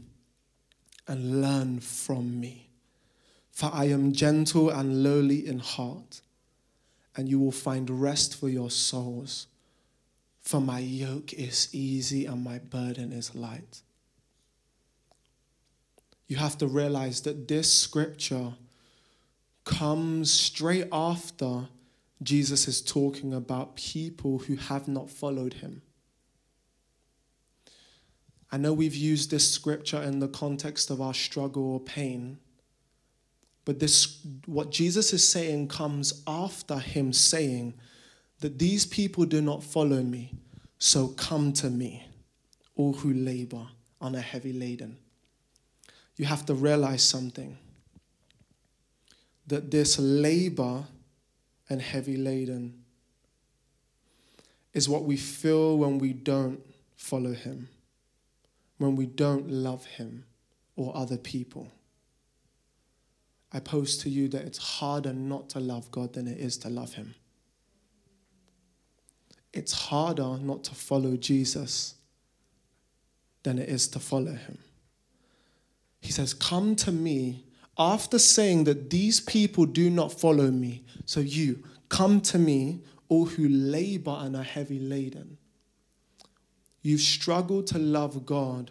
and 1.07 1.41
learn 1.41 1.81
from 1.81 2.39
me, 2.39 2.71
for 3.51 3.71
I 3.73 3.87
am 3.87 4.13
gentle 4.13 4.71
and 4.71 5.03
lowly 5.03 5.47
in 5.47 5.59
heart, 5.59 6.21
and 7.17 7.29
you 7.29 7.41
will 7.41 7.53
find 7.53 8.03
rest 8.03 8.39
for 8.39 8.49
your 8.49 8.71
souls. 8.71 9.49
For 10.41 10.61
my 10.61 10.79
yoke 10.79 11.33
is 11.33 11.69
easy 11.73 12.25
and 12.27 12.43
my 12.43 12.59
burden 12.59 13.13
is 13.13 13.35
light. 13.35 13.83
You 16.29 16.37
have 16.37 16.59
to 16.59 16.67
realize 16.67 17.23
that 17.23 17.49
this 17.49 17.73
scripture 17.73 18.53
comes 19.65 20.31
straight 20.31 20.89
after 20.93 21.69
Jesus 22.23 22.67
is 22.67 22.83
talking 22.83 23.33
about 23.33 23.77
people 23.77 24.39
who 24.39 24.57
have 24.57 24.89
not 24.89 25.09
followed 25.09 25.55
him. 25.55 25.83
I 28.51 28.57
know 28.57 28.73
we've 28.73 28.95
used 28.95 29.31
this 29.31 29.51
scripture 29.51 30.03
in 30.03 30.21
the 30.21 30.29
context 30.29 30.91
of 30.91 31.01
our 31.01 31.15
struggle 31.15 31.73
or 31.73 31.81
pain, 31.81 32.39
but 33.65 33.79
this 33.79 34.25
what 34.47 34.71
Jesus 34.71 35.13
is 35.13 35.27
saying 35.29 35.69
comes 35.69 36.23
after 36.27 36.79
him 36.79 37.13
saying 37.13 37.75
that 38.41 38.59
these 38.59 38.87
people 38.87 39.27
do 39.27 39.43
not 39.43 39.63
follow 39.63 40.03
me, 40.03 40.33
so 40.79 41.09
come 41.09 41.53
to 41.55 41.69
me, 41.69 42.07
all 42.77 42.95
who 42.95 43.13
labor 43.13 43.67
on 44.01 44.15
a 44.15 44.21
heavy 44.21 44.53
laden. 44.53 44.97
You 46.17 46.25
have 46.25 46.47
to 46.47 46.55
realize 46.55 47.03
something 47.03 47.59
that 49.47 49.71
this 49.71 49.99
labor 49.99 50.85
and 51.69 51.81
heavy 51.83 52.17
laden 52.17 52.85
is 54.73 54.89
what 54.89 55.05
we 55.05 55.17
feel 55.17 55.77
when 55.79 55.99
we 55.99 56.13
don't 56.13 56.61
follow 56.97 57.33
him 57.33 57.69
when 58.79 58.95
we 58.95 59.07
don't 59.07 59.51
love 59.51 59.85
Him 59.85 60.25
or 60.77 60.97
other 60.97 61.19
people. 61.19 61.71
I 63.53 63.61
pose 63.61 63.99
to 63.99 64.11
you 64.11 64.29
that 64.29 64.45
it's 64.45 64.59
harder 64.59 65.13
not 65.13 65.51
to 65.51 65.61
love 65.61 65.91
God 65.91 66.15
than 66.15 66.27
it 66.27 66.39
is 66.39 66.57
to 66.59 66.69
love 66.69 66.95
Him. 66.95 67.15
It's 69.53 69.73
harder 69.73 70.39
not 70.39 70.65
to 70.65 70.75
follow 70.75 71.17
Jesus 71.17 71.95
than 73.43 73.59
it 73.59 73.69
is 73.69 73.89
to 73.89 73.99
follow 73.99 74.35
Him. 74.35 74.59
He 76.01 76.13
says, 76.13 76.35
Come 76.35 76.77
to 76.77 76.93
me 76.93 77.45
after 77.79 78.19
saying 78.19 78.65
that 78.65 78.91
these 78.91 79.21
people 79.21 79.67
do 79.67 79.89
not 79.91 80.13
follow 80.13 80.51
me. 80.51 80.85
So 81.05 81.21
you, 81.21 81.63
come 81.89 82.21
to 82.23 82.39
me, 82.39 82.81
all 83.09 83.27
who 83.27 83.49
labor 83.49 84.17
and 84.21 84.37
are 84.37 84.43
heavy 84.43 84.79
laden 84.79 85.39
You've 86.89 87.01
struggled 87.03 87.67
to 87.69 87.79
love 87.79 88.25
God 88.25 88.71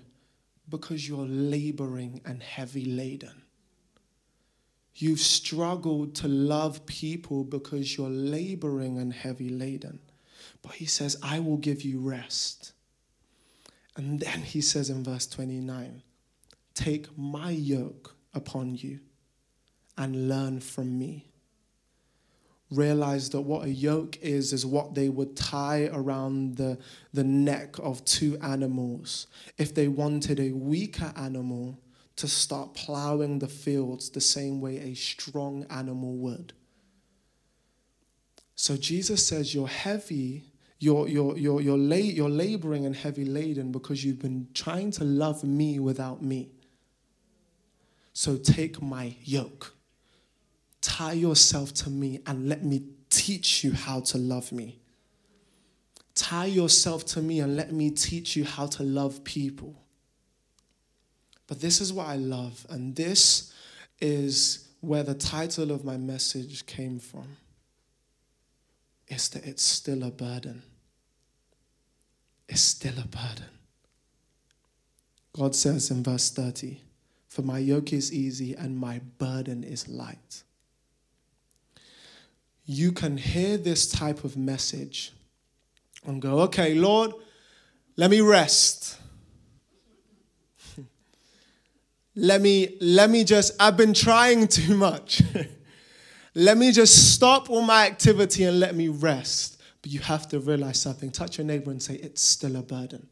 because 0.69 1.07
you're 1.07 1.27
laboring 1.27 2.21
and 2.25 2.41
heavy 2.41 2.85
laden. 2.85 3.43
You've 4.95 5.19
struggled 5.19 6.15
to 6.15 6.27
love 6.27 6.85
people 6.87 7.43
because 7.43 7.95
you're 7.95 8.09
laboring 8.09 8.97
and 8.97 9.13
heavy 9.13 9.49
laden. 9.49 9.99
But 10.63 10.73
he 10.73 10.85
says, 10.85 11.17
I 11.21 11.39
will 11.39 11.57
give 11.57 11.83
you 11.83 11.99
rest. 11.99 12.73
And 13.95 14.19
then 14.19 14.41
he 14.41 14.61
says 14.61 14.89
in 14.89 15.03
verse 15.03 15.27
29 15.27 16.01
Take 16.73 17.15
my 17.15 17.51
yoke 17.51 18.15
upon 18.37 18.75
you 18.75 18.99
and 19.97 20.29
learn 20.29 20.61
from 20.61 20.97
me 20.97 21.27
Realize 22.69 23.29
that 23.29 23.41
what 23.41 23.65
a 23.65 23.69
yoke 23.69 24.17
is 24.21 24.51
is 24.51 24.65
what 24.65 24.93
they 24.93 25.07
would 25.07 25.37
tie 25.37 25.89
around 25.93 26.57
the, 26.57 26.77
the 27.13 27.23
neck 27.23 27.75
of 27.79 28.03
two 28.03 28.37
animals 28.41 29.27
if 29.57 29.73
they 29.73 29.87
wanted 29.87 30.37
a 30.41 30.51
weaker 30.51 31.13
animal 31.15 31.79
to 32.17 32.27
start 32.27 32.73
plowing 32.73 33.39
the 33.39 33.47
fields 33.47 34.09
the 34.09 34.19
same 34.19 34.59
way 34.59 34.79
a 34.79 34.95
strong 34.95 35.65
animal 35.69 36.17
would. 36.17 36.51
So 38.55 38.75
Jesus 38.75 39.25
says, 39.25 39.55
You're 39.55 39.67
heavy, 39.69 40.51
you're, 40.77 41.07
you're, 41.07 41.37
you're, 41.37 41.61
you're, 41.61 41.77
la- 41.77 41.95
you're 41.95 42.29
laboring 42.29 42.85
and 42.85 42.97
heavy 42.97 43.23
laden 43.23 43.71
because 43.71 44.03
you've 44.03 44.19
been 44.19 44.49
trying 44.53 44.91
to 44.91 45.05
love 45.05 45.41
me 45.41 45.79
without 45.79 46.21
me. 46.21 46.49
So 48.17 48.35
take 48.35 48.81
my 48.81 49.15
yoke 49.23 49.77
tie 50.87 51.13
yourself 51.13 51.73
to 51.75 51.89
me 51.89 52.21
and 52.25 52.47
let 52.47 52.63
me 52.63 52.81
teach 53.09 53.63
you 53.63 53.73
how 53.73 53.99
to 53.99 54.17
love 54.17 54.51
me. 54.51 54.79
Tie 56.15 56.45
yourself 56.45 57.05
to 57.07 57.21
me 57.21 57.41
and 57.41 57.55
let 57.55 57.71
me 57.71 57.91
teach 57.91 58.35
you 58.35 58.45
how 58.45 58.67
to 58.67 58.83
love 58.83 59.23
people. 59.23 59.75
But 61.45 61.61
this 61.61 61.81
is 61.81 61.93
what 61.93 62.07
I 62.07 62.15
love, 62.15 62.65
and 62.69 62.95
this 62.95 63.53
is 64.01 64.67
where 64.81 65.03
the 65.03 65.13
title 65.13 65.71
of 65.71 65.85
my 65.85 65.97
message 65.97 66.65
came 66.65 66.99
from. 66.99 67.37
Is 69.07 69.29
that 69.29 69.45
it's 69.45 69.63
still 69.63 70.03
a 70.03 70.11
burden. 70.11 70.63
It's 72.49 72.61
still 72.61 72.97
a 72.97 73.07
burden. 73.07 73.51
God 75.33 75.55
says 75.55 75.91
in 75.91 76.03
verse 76.03 76.31
30, 76.31 76.81
For 77.27 77.41
my 77.41 77.59
yoke 77.59 77.93
is 77.93 78.13
easy 78.13 78.55
and 78.55 78.77
my 78.77 79.01
burden 79.17 79.63
is 79.63 79.87
light 79.87 80.43
you 82.67 82.91
can 82.91 83.15
hear 83.17 83.57
this 83.57 83.89
type 83.89 84.25
of 84.25 84.35
message 84.37 85.13
and 86.05 86.21
go, 86.21 86.41
okay, 86.41 86.75
Lord, 86.75 87.13
let 87.95 88.11
me 88.11 88.19
rest. 88.19 88.99
let 92.15 92.41
me 92.41 92.77
let 92.81 93.09
me 93.09 93.23
just 93.23 93.53
I've 93.59 93.77
been 93.77 93.93
trying 93.93 94.47
too 94.49 94.75
much. 94.75 95.23
let 96.35 96.57
me 96.57 96.73
just 96.73 97.13
stop 97.13 97.49
all 97.49 97.61
my 97.61 97.87
activity 97.87 98.43
and 98.43 98.59
let 98.59 98.75
me 98.75 98.89
rest. 98.89 99.61
But 99.81 99.91
you 99.91 100.01
have 100.01 100.27
to 100.29 100.39
realize 100.39 100.81
something. 100.81 101.09
Touch 101.09 101.37
your 101.37 101.47
neighbor 101.47 101.71
and 101.71 101.81
say, 101.81 101.95
it's 101.95 102.21
still 102.21 102.57
a 102.57 102.61
burden. 102.61 103.07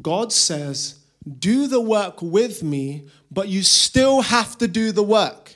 God 0.00 0.32
says, 0.32 1.00
do 1.38 1.66
the 1.66 1.80
work 1.80 2.20
with 2.20 2.62
me, 2.62 3.08
but 3.30 3.48
you 3.48 3.62
still 3.62 4.22
have 4.22 4.58
to 4.58 4.68
do 4.68 4.92
the 4.92 5.02
work 5.02 5.54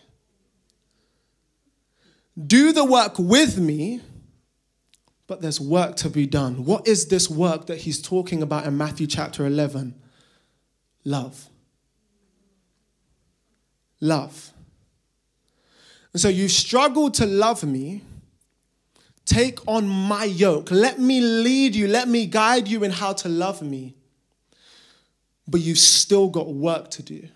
do 2.47 2.73
the 2.73 2.85
work 2.85 3.19
with 3.19 3.59
me, 3.59 4.01
but 5.27 5.41
there's 5.41 5.61
work 5.61 5.97
to 5.97 6.09
be 6.09 6.27
done. 6.27 6.65
What 6.65 6.87
is 6.87 7.07
this 7.07 7.29
work 7.29 7.67
that 7.67 7.79
he's 7.79 8.01
talking 8.01 8.43
about 8.43 8.65
in 8.67 8.77
Matthew 8.77 9.07
chapter 9.07 9.45
11? 9.45 9.95
Love. 11.05 11.49
Love. 14.01 14.53
And 16.13 16.23
so 16.23 16.29
you 16.29 16.49
struggle 16.49 17.11
to 17.13 17.27
love 17.27 17.65
me. 17.65 18.03
Take 19.25 19.67
on 19.67 19.87
my 19.89 20.25
yoke. 20.25 20.71
Let 20.71 20.99
me 20.99 21.21
lead 21.21 21.75
you. 21.75 21.89
Let 21.89 22.09
me 22.09 22.27
guide 22.27 22.69
you 22.69 22.85
in 22.85 22.93
how 22.93 23.13
to 23.15 23.29
love 23.29 23.61
me. 23.61 23.95
But 25.49 25.61
you've 25.61 25.79
still 25.79 26.29
got 26.29 26.53
work 26.55 26.91
to 26.93 27.03
do 27.03 27.29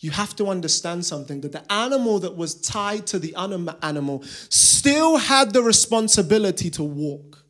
you 0.00 0.10
have 0.10 0.36
to 0.36 0.46
understand 0.46 1.04
something 1.04 1.40
that 1.40 1.52
the 1.52 1.72
animal 1.72 2.18
that 2.20 2.36
was 2.36 2.54
tied 2.54 3.06
to 3.08 3.18
the 3.18 3.34
animal 3.82 4.22
still 4.50 5.16
had 5.16 5.52
the 5.52 5.62
responsibility 5.62 6.70
to 6.70 6.82
walk. 6.82 7.44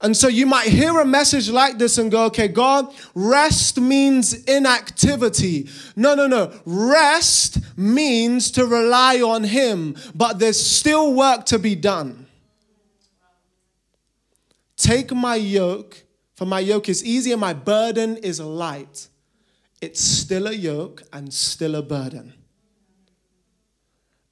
And 0.00 0.16
so 0.16 0.28
you 0.28 0.46
might 0.46 0.68
hear 0.68 1.00
a 1.00 1.04
message 1.04 1.50
like 1.50 1.78
this 1.78 1.98
and 1.98 2.10
go, 2.10 2.26
okay, 2.26 2.46
God, 2.46 2.94
rest 3.14 3.80
means 3.80 4.32
inactivity. 4.44 5.68
No, 5.96 6.14
no, 6.14 6.28
no. 6.28 6.52
Rest 6.64 7.58
means 7.76 8.52
to 8.52 8.64
rely 8.64 9.20
on 9.20 9.42
Him, 9.42 9.96
but 10.14 10.38
there's 10.38 10.64
still 10.64 11.14
work 11.14 11.46
to 11.46 11.58
be 11.58 11.74
done. 11.74 12.26
Take 14.76 15.12
my 15.12 15.34
yoke, 15.34 16.04
for 16.38 16.46
my 16.46 16.60
yoke 16.60 16.88
is 16.88 17.04
easy 17.04 17.32
and 17.32 17.40
my 17.40 17.52
burden 17.52 18.16
is 18.16 18.40
light 18.40 19.08
it's 19.80 20.00
still 20.00 20.46
a 20.46 20.52
yoke 20.52 21.02
and 21.12 21.32
still 21.32 21.76
a 21.76 21.82
burden. 21.82 22.34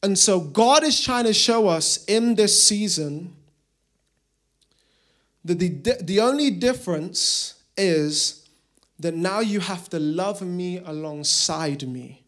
And 0.03 0.19
so 0.19 0.41
God 0.41 0.85
is 0.85 1.01
trying 1.01 1.25
to 1.25 1.33
show 1.33 1.69
us 1.69 2.05
in 2.05 2.35
this 2.35 2.63
season 2.63 3.35
that 5.45 5.59
the, 5.59 5.97
the 6.03 6.21
only 6.21 6.51
difference 6.51 7.63
is 7.77 8.49
that 8.99 9.15
now 9.15 9.41
you 9.41 9.61
have 9.61 9.89
to 9.91 9.99
love 9.99 10.43
me 10.43 10.79
alongside 10.79 11.87
me. 11.87 12.23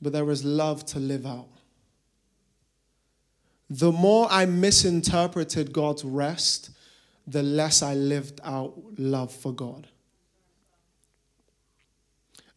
But 0.00 0.12
there 0.12 0.30
is 0.30 0.44
love 0.44 0.86
to 0.86 1.00
live 1.00 1.26
out. 1.26 1.48
The 3.68 3.90
more 3.90 4.28
I 4.30 4.46
misinterpreted 4.46 5.72
God's 5.72 6.04
rest, 6.04 6.70
the 7.28 7.42
less 7.42 7.82
I 7.82 7.94
lived 7.94 8.40
out 8.42 8.74
love 8.96 9.32
for 9.32 9.52
God. 9.52 9.86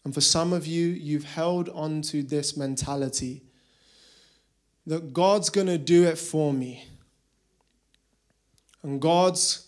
And 0.03 0.13
for 0.13 0.21
some 0.21 0.53
of 0.53 0.65
you, 0.65 0.87
you've 0.87 1.25
held 1.25 1.69
on 1.69 2.01
to 2.03 2.23
this 2.23 2.57
mentality 2.57 3.43
that 4.87 5.13
God's 5.13 5.49
going 5.49 5.67
to 5.67 5.77
do 5.77 6.05
it 6.05 6.17
for 6.17 6.53
me. 6.53 6.87
And 8.81 8.99
God's, 8.99 9.67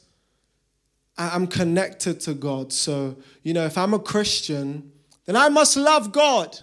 I'm 1.17 1.45
connected 1.45 2.19
to 2.21 2.33
God. 2.33 2.73
So, 2.73 3.17
you 3.43 3.53
know, 3.53 3.65
if 3.65 3.77
I'm 3.77 3.93
a 3.93 3.99
Christian, 3.99 4.91
then 5.25 5.35
I 5.35 5.49
must 5.49 5.77
love 5.77 6.11
God. 6.11 6.57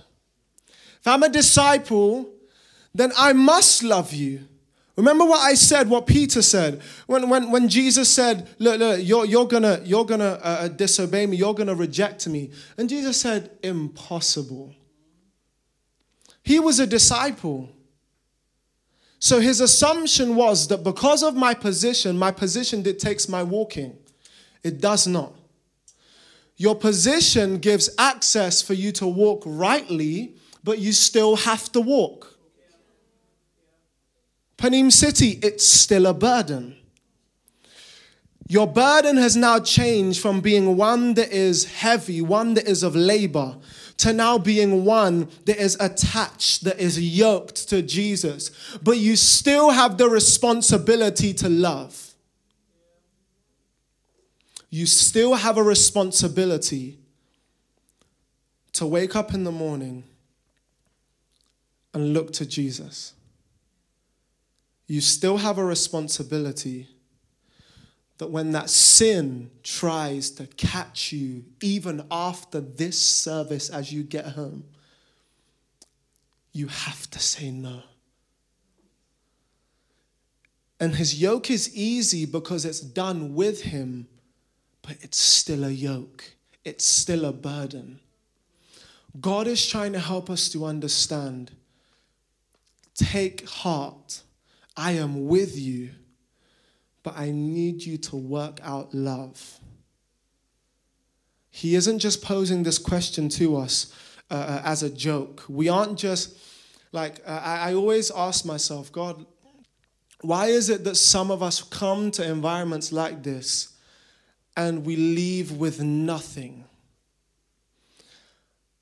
If 0.99 1.07
I'm 1.07 1.23
a 1.23 1.29
disciple, 1.29 2.29
then 2.93 3.13
I 3.17 3.35
must 3.35 3.85
love 3.85 4.13
you. 4.13 4.49
Remember 5.01 5.25
what 5.25 5.41
I 5.41 5.55
said, 5.55 5.89
what 5.89 6.07
Peter 6.07 6.43
said. 6.43 6.83
When, 7.07 7.31
when, 7.31 7.51
when 7.51 7.71
Jesus 7.71 8.11
said, 8.11 8.49
Look, 8.59 8.79
look, 8.79 9.01
you're, 9.03 9.25
you're 9.25 9.49
to 9.49 9.81
you're 9.83 10.05
gonna, 10.05 10.39
uh, 10.43 10.59
uh, 10.61 10.69
disobey 10.69 11.25
me, 11.25 11.39
you're 11.39 11.55
to 11.55 11.75
reject 11.75 12.29
me. 12.29 12.51
And 12.77 12.87
Jesus 12.87 13.19
said, 13.19 13.51
Impossible. 13.63 14.75
He 16.43 16.59
was 16.59 16.81
a 16.81 16.87
disciple. 16.87 17.71
So 19.19 19.41
his 19.41 19.61
assumption 19.61 20.37
was 20.37 20.69
that 20.69 20.85
because 20.85 21.23
of 21.23 21.35
my 21.35 21.55
position, 21.55 22.19
my 22.19 22.31
position 22.31 22.83
dictates 22.83 23.27
my 23.27 23.43
walking. 23.43 23.97
It 24.63 24.83
does 24.83 25.07
not. 25.07 25.33
Your 26.57 26.75
position 26.75 27.57
gives 27.57 27.89
access 27.99 28.61
for 28.61 28.75
you 28.75 28.93
to 28.93 29.07
walk 29.07 29.45
rightly, 29.47 30.37
but 30.63 30.79
you 30.79 30.93
still 30.93 31.37
have 31.37 31.73
to 31.73 31.81
walk. 31.81 32.39
Panim 34.61 34.93
City, 34.93 35.39
it's 35.43 35.65
still 35.65 36.05
a 36.05 36.13
burden. 36.13 36.77
Your 38.47 38.67
burden 38.67 39.17
has 39.17 39.35
now 39.35 39.59
changed 39.59 40.21
from 40.21 40.43
being 40.43 40.77
one 40.77 41.15
that 41.15 41.33
is 41.33 41.65
heavy, 41.65 42.21
one 42.21 42.53
that 42.55 42.69
is 42.69 42.83
of 42.83 42.95
labor, 42.95 43.57
to 43.97 44.13
now 44.13 44.37
being 44.37 44.85
one 44.85 45.29
that 45.47 45.57
is 45.57 45.79
attached, 45.81 46.65
that 46.65 46.79
is 46.79 47.01
yoked 47.01 47.71
to 47.71 47.81
Jesus. 47.81 48.51
But 48.83 48.99
you 48.99 49.17
still 49.17 49.71
have 49.71 49.97
the 49.97 50.11
responsibility 50.11 51.33
to 51.35 51.49
love. 51.49 52.15
You 54.69 54.85
still 54.85 55.37
have 55.37 55.57
a 55.57 55.63
responsibility 55.63 56.99
to 58.75 58.87
wake 58.87 59.17
up 59.17 59.33
in 59.33 59.45
the 59.45 59.53
morning 59.53 60.05
and 61.95 62.13
look 62.13 62.33
to 62.35 62.45
Jesus. 62.45 63.15
You 64.91 65.01
still 65.01 65.37
have 65.37 65.57
a 65.57 65.65
responsibility 65.65 66.89
that 68.19 68.29
when 68.29 68.51
that 68.51 68.69
sin 68.69 69.53
tries 69.63 70.33
to 70.33 70.49
catch 70.49 71.13
you, 71.13 71.45
even 71.63 72.05
after 72.11 72.61
this 72.61 73.01
service 73.01 73.71
as 73.71 73.93
you 73.93 74.03
get 74.03 74.27
home, 74.27 74.65
you 76.53 76.67
have 76.67 77.09
to 77.11 77.21
say 77.21 77.53
no. 77.53 77.85
And 80.81 80.97
his 80.97 81.23
yoke 81.23 81.53
is 81.53 81.73
easy 81.73 82.27
because 82.27 82.65
it's 82.65 82.81
done 82.81 83.37
with 83.37 83.63
him, 83.63 84.09
but 84.83 84.97
it's 85.03 85.21
still 85.21 85.63
a 85.63 85.71
yoke, 85.71 86.25
it's 86.65 86.85
still 86.85 87.27
a 87.27 87.33
burden. 87.33 88.01
God 89.21 89.47
is 89.47 89.65
trying 89.65 89.93
to 89.93 90.01
help 90.01 90.29
us 90.29 90.49
to 90.49 90.65
understand 90.65 91.53
take 92.97 93.49
heart, 93.49 94.23
I 94.81 94.93
am 94.93 95.27
with 95.27 95.59
you 95.59 95.91
but 97.03 97.17
I 97.17 97.31
need 97.31 97.83
you 97.83 97.97
to 97.99 98.17
work 98.17 98.61
out 98.63 98.93
love. 98.95 99.59
He 101.51 101.75
isn't 101.75 101.99
just 101.99 102.23
posing 102.23 102.63
this 102.63 102.79
question 102.79 103.29
to 103.31 103.57
us 103.57 103.93
uh, 104.31 104.35
uh, 104.35 104.63
as 104.65 104.83
a 104.83 104.91
joke. 104.91 105.45
We 105.49 105.69
aren't 105.69 105.99
just 105.99 106.39
like, 106.93 107.21
uh, 107.27 107.41
I, 107.43 107.71
I 107.71 107.75
always 107.75 108.11
ask 108.11 108.45
myself, 108.45 108.93
God, 108.93 109.25
why 110.21 110.47
is 110.47 110.69
it 110.69 110.85
that 110.85 110.97
some 110.97 111.31
of 111.31 111.43
us 111.43 111.63
come 111.63 112.11
to 112.13 112.25
environments 112.25 112.93
like 112.93 113.23
this 113.23 113.75
and 114.57 114.85
we 114.85 114.97
leave 114.97 115.53
with 115.53 115.83
nothing? 115.83 116.65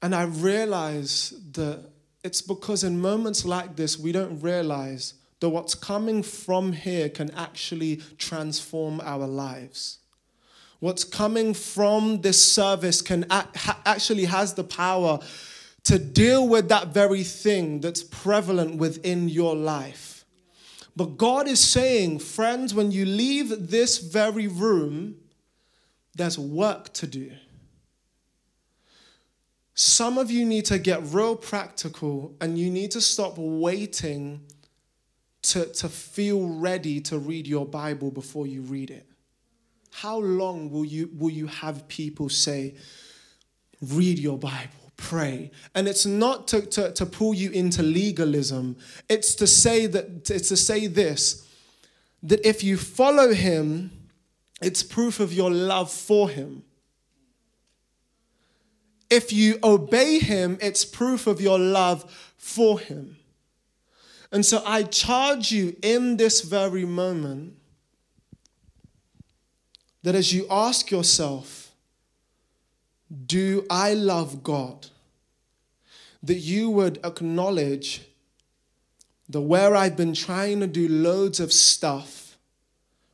And 0.03 0.15
I 0.15 0.25
realize 0.25 1.35
that 1.53 1.91
it's 2.25 2.43
because 2.43 2.85
in 2.85 3.01
moments 3.01 3.45
like 3.45 3.77
this, 3.77 3.99
we 3.99 4.13
don't 4.13 4.41
realize 4.41 5.15
that 5.41 5.51
what's 5.51 5.75
coming 5.75 6.23
from 6.23 6.73
here 6.73 7.09
can 7.09 7.31
actually 7.33 7.97
transform 8.19 9.01
our 9.03 9.27
lives. 9.27 9.99
What's 10.81 11.05
coming 11.05 11.55
from 11.55 12.21
this 12.21 12.43
service 12.43 13.03
can 13.03 13.27
actually 13.31 14.27
has 14.27 14.55
the 14.55 14.65
power 14.65 15.19
to 15.85 15.99
deal 15.99 16.49
with 16.49 16.69
that 16.69 16.89
very 16.89 17.25
thing 17.25 17.81
that's 17.81 18.03
prevalent 18.03 18.77
within 18.77 19.29
your 19.29 19.57
life. 19.57 20.25
But 20.95 21.17
God 21.17 21.49
is 21.49 21.61
saying, 21.61 22.19
friends, 22.19 22.75
when 22.75 22.91
you 22.91 23.05
leave 23.07 23.71
this 23.71 23.99
very 23.99 24.49
room, 24.49 25.17
there's 26.15 26.39
work 26.39 26.93
to 26.95 27.07
do. 27.07 27.33
Some 29.75 30.19
of 30.19 30.31
you 30.31 30.45
need 30.45 30.65
to 30.67 30.79
get 30.79 31.01
real 31.05 31.37
practical 31.37 32.35
and 32.41 32.59
you 32.59 32.69
need 32.69 32.91
to 32.91 33.01
stop 33.01 33.35
waiting 33.39 34.41
to, 35.43 35.67
to 35.67 35.89
feel 35.89 36.49
ready 36.49 37.01
to 37.03 37.19
read 37.19 37.47
your 37.47 37.67
Bible 37.67 38.11
before 38.11 38.47
you 38.47 38.63
read 38.63 38.91
it? 38.91 39.07
How 39.91 40.19
long 40.19 40.71
will 40.71 40.85
you, 40.85 41.11
will 41.17 41.31
you 41.31 41.47
have 41.47 41.89
people 41.89 42.29
say, 42.29 42.75
read 43.81 44.19
your 44.19 44.39
Bible? 44.39 44.89
pray. 44.99 45.51
And 45.75 45.89
it's 45.89 46.05
not 46.05 46.49
to, 46.49 46.61
to, 46.61 46.93
to 46.93 47.07
pull 47.07 47.33
you 47.33 47.51
into 47.51 47.83
legalism. 47.83 48.77
It's 49.09 49.35
to 49.37 49.47
say 49.47 49.87
that 49.87 50.29
it's 50.29 50.49
to 50.49 50.57
say 50.57 50.87
this 50.87 51.47
that 52.25 52.45
if 52.47 52.65
you 52.65 52.77
follow 52.77 53.33
him, 53.33 53.93
it's 54.61 54.83
proof 54.83 55.21
of 55.21 55.33
your 55.33 55.53
love 55.53 55.91
for 55.91 56.29
him. 56.29 56.65
If 59.09 59.33
you 59.33 59.59
obey 59.63 60.19
him, 60.19 60.59
it's 60.61 60.85
proof 60.85 61.29
of 61.29 61.41
your 61.41 61.61
love 61.61 62.35
for 62.37 62.81
him. 62.81 63.17
And 64.31 64.45
so 64.45 64.63
I 64.65 64.83
charge 64.83 65.53
you 65.53 65.77
in 65.83 66.17
this 66.17 66.43
very 66.43 66.85
moment 66.85 67.55
that 70.03 70.15
as 70.15 70.33
you 70.33 70.47
ask 70.51 70.91
yourself, 70.91 71.73
Do 73.27 73.67
I 73.71 73.95
love 73.95 74.43
God? 74.43 74.89
That 76.23 76.39
you 76.39 76.69
would 76.71 76.99
acknowledge 77.05 78.03
that 79.31 79.41
where 79.41 79.75
I've 79.75 79.97
been 79.97 80.15
trying 80.15 80.61
to 80.61 80.67
do 80.67 80.89
loads 80.89 81.41
of 81.41 81.53
stuff 81.53 82.37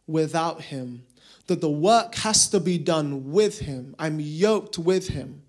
without 0.07 0.62
Him, 0.62 1.05
that 1.46 1.61
the 1.61 1.70
work 1.70 2.14
has 2.16 2.48
to 2.48 2.61
be 2.61 2.79
done 2.79 3.31
with 3.31 3.61
Him. 3.61 3.94
I'm 3.98 4.18
yoked 4.20 4.79
with 4.79 5.09
Him, 5.09 5.42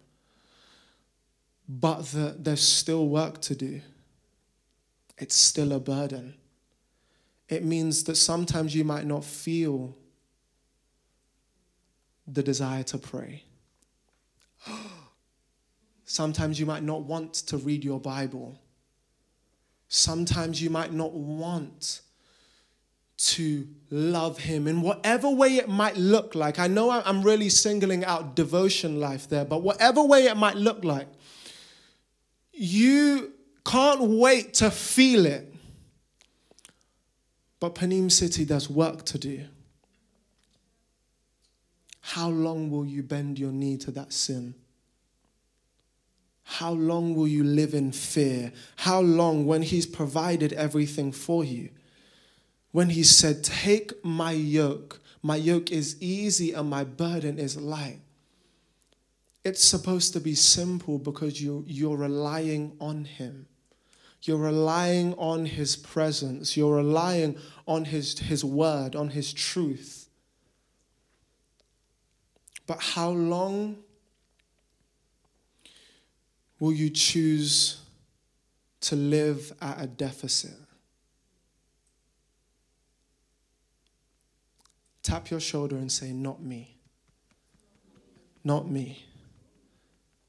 but 1.67 2.03
that 2.07 2.43
there's 2.43 2.61
still 2.61 3.07
work 3.07 3.41
to 3.41 3.55
do 3.55 3.81
it's 5.17 5.35
still 5.35 5.71
a 5.71 5.79
burden. 5.79 6.35
It 7.47 7.63
means 7.63 8.03
that 8.05 8.15
sometimes 8.15 8.75
you 8.75 8.83
might 8.83 9.05
not 9.05 9.23
feel 9.23 9.95
the 12.27 12.43
desire 12.43 12.83
to 12.83 12.97
pray. 12.97 13.43
Sometimes 16.07 16.59
you 16.59 16.65
might 16.65 16.83
not 16.83 17.03
want 17.03 17.33
to 17.33 17.57
read 17.57 17.83
your 17.83 17.99
Bible. 17.99 18.59
Sometimes 19.87 20.61
you 20.61 20.69
might 20.69 20.93
not 20.93 21.13
want 21.13 22.01
to 23.17 23.67
love 23.89 24.39
Him 24.39 24.67
in 24.67 24.81
whatever 24.81 25.29
way 25.29 25.55
it 25.57 25.69
might 25.69 25.97
look 25.97 26.35
like. 26.35 26.59
I 26.59 26.67
know 26.67 26.91
I'm 26.91 27.23
really 27.23 27.49
singling 27.49 28.03
out 28.05 28.35
devotion 28.35 28.99
life 28.99 29.29
there, 29.29 29.45
but 29.45 29.61
whatever 29.61 30.03
way 30.03 30.25
it 30.25 30.35
might 30.35 30.55
look 30.55 30.83
like, 30.83 31.07
you 32.51 33.34
can't 33.65 34.01
wait 34.01 34.53
to 34.55 34.71
feel 34.71 35.25
it. 35.25 35.53
But 37.59 37.75
Panim 37.75 38.11
City, 38.11 38.43
there's 38.43 38.69
work 38.69 39.05
to 39.05 39.17
do. 39.17 39.45
How 42.01 42.29
long 42.29 42.69
will 42.69 42.85
you 42.85 43.01
bend 43.01 43.39
your 43.39 43.51
knee 43.51 43.77
to 43.77 43.91
that 43.91 44.13
sin? 44.13 44.53
How 46.43 46.71
long 46.71 47.15
will 47.15 47.27
you 47.27 47.43
live 47.43 47.73
in 47.73 47.91
fear? 47.91 48.53
How 48.75 48.99
long 49.01 49.47
when 49.47 49.63
He's 49.63 49.87
provided 49.87 50.53
everything 50.53 51.11
for 51.11 51.43
you? 51.43 51.69
When 52.71 52.91
He 52.91 53.01
said, 53.01 53.43
Take 53.43 54.05
my 54.05 54.31
yoke, 54.31 55.01
my 55.23 55.37
yoke 55.37 55.71
is 55.71 55.99
easy 55.99 56.53
and 56.53 56.69
my 56.69 56.83
burden 56.83 57.39
is 57.39 57.57
light. 57.57 58.01
It's 59.43 59.63
supposed 59.63 60.13
to 60.13 60.19
be 60.19 60.35
simple 60.35 60.99
because 60.99 61.41
you, 61.41 61.63
you're 61.67 61.97
relying 61.97 62.77
on 62.79 63.05
Him. 63.05 63.47
You're 64.27 64.37
relying 64.37 65.13
on 65.15 65.45
His 65.45 65.75
presence. 65.75 66.57
You're 66.57 66.75
relying 66.75 67.37
on 67.67 67.85
His, 67.85 68.17
his 68.19 68.43
word, 68.43 68.95
on 68.95 69.09
His 69.09 69.31
truth. 69.33 70.09
But 72.67 72.81
how 72.81 73.09
long 73.09 73.77
will 76.59 76.73
you 76.73 76.89
choose 76.89 77.81
to 78.81 78.95
live 78.95 79.53
at 79.61 79.81
a 79.81 79.87
deficit? 79.87 80.55
Tap 85.03 85.29
your 85.29 85.39
shoulder 85.39 85.75
and 85.75 85.91
say, 85.91 86.11
Not 86.11 86.41
me. 86.41 86.77
Not 88.43 88.67
me. 88.69 89.05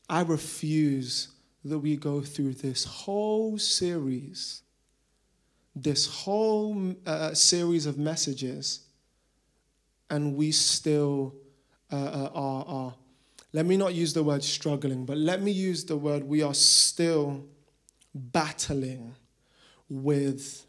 I 0.09 0.21
refuse 0.21 1.29
that 1.69 1.79
we 1.79 1.97
go 1.97 2.21
through 2.21 2.55
this 2.55 2.85
whole 2.85 3.59
series, 3.59 4.63
this 5.75 6.07
whole 6.07 6.95
uh, 7.07 7.35
series 7.35 7.87
of 7.87 7.99
messages, 7.99 8.81
and 10.11 10.37
we 10.37 10.53
still 10.53 11.35
uh, 11.93 11.97
uh, 11.97 12.31
are, 12.35 12.65
are, 12.67 12.95
let 13.53 13.67
me 13.67 13.77
not 13.77 13.95
use 13.95 14.13
the 14.13 14.23
word 14.23 14.43
struggling, 14.43 15.05
but 15.05 15.17
let 15.17 15.43
me 15.43 15.51
use 15.51 15.85
the 15.85 15.97
word 15.97 16.25
we 16.25 16.43
are 16.43 16.55
still 16.55 17.45
battling 18.15 19.15
with 19.89 20.67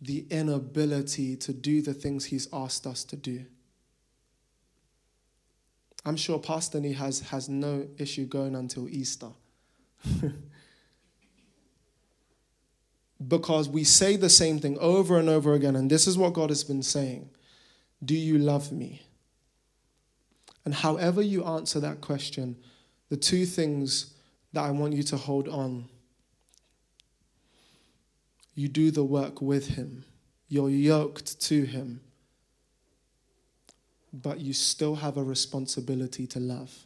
the 0.00 0.26
inability 0.30 1.36
to 1.36 1.52
do 1.52 1.80
the 1.80 1.94
things 1.94 2.26
He's 2.26 2.48
asked 2.52 2.86
us 2.86 3.04
to 3.04 3.16
do. 3.16 3.44
I'm 6.04 6.16
sure 6.16 6.38
Pastor 6.38 6.80
Nee 6.80 6.92
has, 6.92 7.20
has 7.20 7.48
no 7.48 7.88
issue 7.98 8.26
going 8.26 8.54
until 8.54 8.88
Easter. 8.88 9.30
because 13.28 13.68
we 13.68 13.84
say 13.84 14.16
the 14.16 14.30
same 14.30 14.58
thing 14.58 14.78
over 14.78 15.18
and 15.18 15.28
over 15.28 15.54
again, 15.54 15.76
and 15.76 15.90
this 15.90 16.06
is 16.06 16.18
what 16.18 16.32
God 16.32 16.50
has 16.50 16.64
been 16.64 16.82
saying 16.82 17.30
Do 18.04 18.14
you 18.14 18.38
love 18.38 18.72
me? 18.72 19.02
And 20.64 20.74
however 20.74 21.22
you 21.22 21.44
answer 21.44 21.78
that 21.80 22.00
question, 22.00 22.56
the 23.08 23.16
two 23.16 23.46
things 23.46 24.14
that 24.52 24.64
I 24.64 24.70
want 24.72 24.94
you 24.94 25.04
to 25.04 25.16
hold 25.16 25.48
on 25.48 25.88
you 28.56 28.68
do 28.68 28.90
the 28.90 29.04
work 29.04 29.40
with 29.42 29.68
Him, 29.68 30.04
you're 30.48 30.70
yoked 30.70 31.40
to 31.42 31.64
Him, 31.64 32.00
but 34.12 34.40
you 34.40 34.54
still 34.54 34.96
have 34.96 35.18
a 35.18 35.22
responsibility 35.22 36.26
to 36.28 36.40
love. 36.40 36.85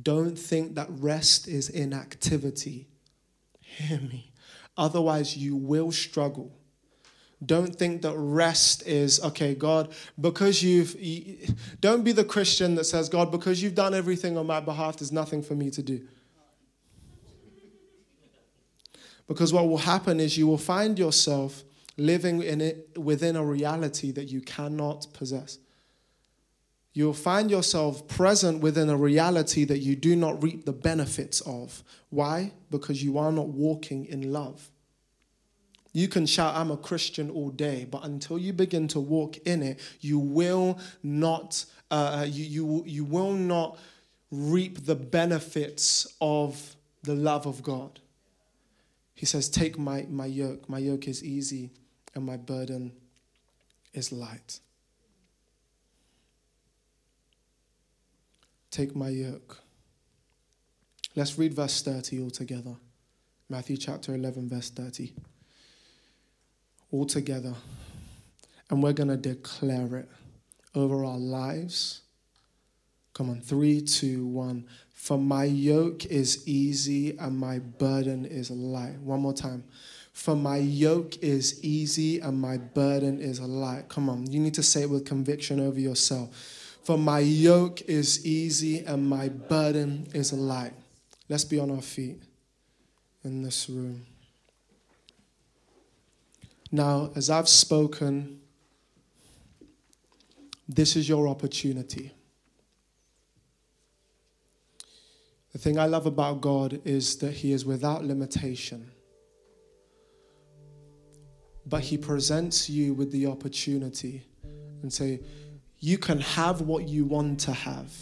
Don't 0.00 0.38
think 0.38 0.74
that 0.76 0.88
rest 0.90 1.48
is 1.48 1.68
inactivity. 1.68 2.88
Hear 3.60 4.00
me. 4.00 4.32
Otherwise, 4.76 5.36
you 5.36 5.54
will 5.54 5.92
struggle. 5.92 6.52
Don't 7.44 7.74
think 7.74 8.02
that 8.02 8.14
rest 8.16 8.86
is, 8.86 9.22
okay, 9.22 9.54
God, 9.54 9.92
because 10.20 10.62
you've, 10.62 10.96
don't 11.80 12.04
be 12.04 12.12
the 12.12 12.24
Christian 12.24 12.76
that 12.76 12.84
says, 12.84 13.08
God, 13.08 13.30
because 13.32 13.62
you've 13.62 13.74
done 13.74 13.94
everything 13.94 14.38
on 14.38 14.46
my 14.46 14.60
behalf, 14.60 14.98
there's 14.98 15.12
nothing 15.12 15.42
for 15.42 15.54
me 15.54 15.70
to 15.70 15.82
do. 15.82 16.06
Because 19.26 19.52
what 19.52 19.68
will 19.68 19.78
happen 19.78 20.20
is 20.20 20.38
you 20.38 20.46
will 20.46 20.58
find 20.58 20.98
yourself 20.98 21.64
living 21.96 22.42
in 22.42 22.60
it 22.60 22.96
within 22.96 23.36
a 23.36 23.44
reality 23.44 24.12
that 24.12 24.30
you 24.30 24.40
cannot 24.40 25.06
possess. 25.12 25.58
You'll 26.94 27.14
find 27.14 27.50
yourself 27.50 28.06
present 28.06 28.60
within 28.60 28.90
a 28.90 28.96
reality 28.96 29.64
that 29.64 29.78
you 29.78 29.96
do 29.96 30.14
not 30.14 30.42
reap 30.42 30.66
the 30.66 30.72
benefits 30.72 31.40
of. 31.42 31.82
Why? 32.10 32.52
Because 32.70 33.02
you 33.02 33.16
are 33.16 33.32
not 33.32 33.48
walking 33.48 34.04
in 34.06 34.32
love. 34.32 34.70
You 35.94 36.08
can 36.08 36.26
shout, 36.26 36.54
I'm 36.54 36.70
a 36.70 36.76
Christian 36.76 37.30
all 37.30 37.50
day, 37.50 37.86
but 37.90 38.04
until 38.04 38.38
you 38.38 38.52
begin 38.52 38.88
to 38.88 39.00
walk 39.00 39.38
in 39.46 39.62
it, 39.62 39.78
you 40.00 40.18
will 40.18 40.78
not, 41.02 41.64
uh, 41.90 42.20
uh 42.20 42.24
you, 42.24 42.44
you, 42.44 42.84
you 42.86 43.04
will 43.04 43.32
not 43.32 43.78
reap 44.30 44.86
the 44.86 44.94
benefits 44.94 46.14
of 46.20 46.76
the 47.02 47.14
love 47.14 47.46
of 47.46 47.62
God. 47.62 48.00
He 49.14 49.26
says, 49.26 49.48
Take 49.48 49.78
my, 49.78 50.06
my 50.08 50.26
yoke. 50.26 50.68
My 50.68 50.78
yoke 50.78 51.08
is 51.08 51.22
easy 51.22 51.70
and 52.14 52.24
my 52.24 52.36
burden 52.36 52.92
is 53.92 54.12
light. 54.12 54.60
Take 58.72 58.96
my 58.96 59.10
yoke. 59.10 59.58
Let's 61.14 61.38
read 61.38 61.52
verse 61.52 61.82
30 61.82 62.22
all 62.22 62.30
together. 62.30 62.74
Matthew 63.50 63.76
chapter 63.76 64.14
11, 64.14 64.48
verse 64.48 64.70
30. 64.70 65.12
All 66.90 67.04
together. 67.04 67.52
And 68.70 68.82
we're 68.82 68.94
going 68.94 69.10
to 69.10 69.18
declare 69.18 69.98
it 69.98 70.08
over 70.74 71.04
our 71.04 71.18
lives. 71.18 72.00
Come 73.12 73.28
on, 73.28 73.42
three, 73.42 73.82
two, 73.82 74.26
one. 74.26 74.66
For 74.94 75.18
my 75.18 75.44
yoke 75.44 76.06
is 76.06 76.48
easy 76.48 77.18
and 77.18 77.38
my 77.38 77.58
burden 77.58 78.24
is 78.24 78.50
light. 78.50 78.98
One 79.00 79.20
more 79.20 79.34
time. 79.34 79.64
For 80.14 80.34
my 80.34 80.56
yoke 80.56 81.22
is 81.22 81.62
easy 81.62 82.20
and 82.20 82.40
my 82.40 82.56
burden 82.56 83.20
is 83.20 83.38
light. 83.38 83.90
Come 83.90 84.08
on, 84.08 84.32
you 84.32 84.40
need 84.40 84.54
to 84.54 84.62
say 84.62 84.80
it 84.80 84.88
with 84.88 85.04
conviction 85.04 85.60
over 85.60 85.78
yourself. 85.78 86.61
For 86.82 86.98
my 86.98 87.20
yoke 87.20 87.82
is 87.82 88.26
easy 88.26 88.84
and 88.84 89.08
my 89.08 89.28
burden 89.28 90.08
is 90.14 90.32
light. 90.32 90.72
Let's 91.28 91.44
be 91.44 91.58
on 91.60 91.70
our 91.70 91.80
feet 91.80 92.22
in 93.22 93.42
this 93.42 93.68
room. 93.68 94.04
Now, 96.72 97.12
as 97.14 97.30
I've 97.30 97.48
spoken, 97.48 98.40
this 100.68 100.96
is 100.96 101.08
your 101.08 101.28
opportunity. 101.28 102.12
The 105.52 105.58
thing 105.58 105.78
I 105.78 105.86
love 105.86 106.06
about 106.06 106.40
God 106.40 106.80
is 106.84 107.16
that 107.18 107.32
He 107.32 107.52
is 107.52 107.64
without 107.64 108.04
limitation. 108.04 108.90
But 111.66 111.82
He 111.82 111.98
presents 111.98 112.68
you 112.70 112.94
with 112.94 113.12
the 113.12 113.26
opportunity 113.26 114.24
and 114.82 114.92
say, 114.92 115.20
you 115.82 115.98
can 115.98 116.20
have 116.20 116.60
what 116.60 116.88
you 116.88 117.04
want 117.04 117.40
to 117.40 117.52
have 117.52 117.92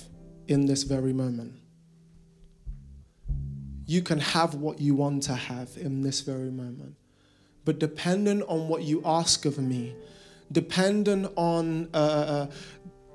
in 0.47 0.67
this 0.67 0.83
very 0.83 1.15
moment. 1.15 1.55
You 3.87 4.03
can 4.03 4.21
have 4.21 4.55
what 4.55 4.83
you 4.83 4.95
want 4.95 5.23
to 5.25 5.35
have 5.35 5.71
in 5.79 6.03
this 6.03 6.21
very 6.21 6.51
moment. 6.51 6.95
But 7.65 7.79
dependent 7.79 8.45
on 8.49 8.69
what 8.69 8.83
you 8.83 9.01
ask 9.03 9.47
of 9.47 9.59
me, 9.59 9.95
dependent 10.53 11.33
on 11.37 11.89
uh, 11.95 11.97
uh, 11.97 12.47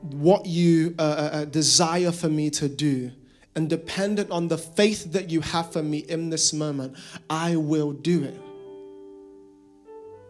what 0.02 0.48
you 0.48 0.96
uh, 0.98 1.02
uh, 1.02 1.30
uh 1.34 1.46
desire 1.46 2.12
for 2.12 2.30
me 2.30 2.50
to 2.50 2.68
do, 2.68 3.12
and 3.56 3.70
dependent 3.70 4.32
on 4.32 4.48
the 4.48 4.58
faith 4.58 5.12
that 5.12 5.30
you 5.30 5.42
have 5.42 5.72
for 5.72 5.84
me 5.84 6.00
in 6.00 6.32
this 6.32 6.54
moment, 6.54 6.98
I 7.30 7.56
will 7.56 7.92
do 7.92 8.24
it. 8.24 8.42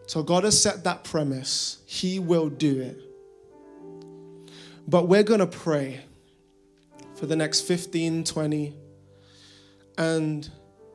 So 0.06 0.22
God 0.22 0.44
has 0.44 0.60
set 0.60 0.84
that 0.84 1.04
premise. 1.04 1.78
He 1.86 2.18
will 2.18 2.50
do 2.50 2.82
it. 2.82 3.05
But 4.88 5.08
we're 5.08 5.24
going 5.24 5.40
to 5.40 5.46
pray 5.46 6.00
for 7.16 7.26
the 7.26 7.34
next 7.34 7.62
15, 7.62 8.24
20. 8.24 8.74
And 9.98 10.48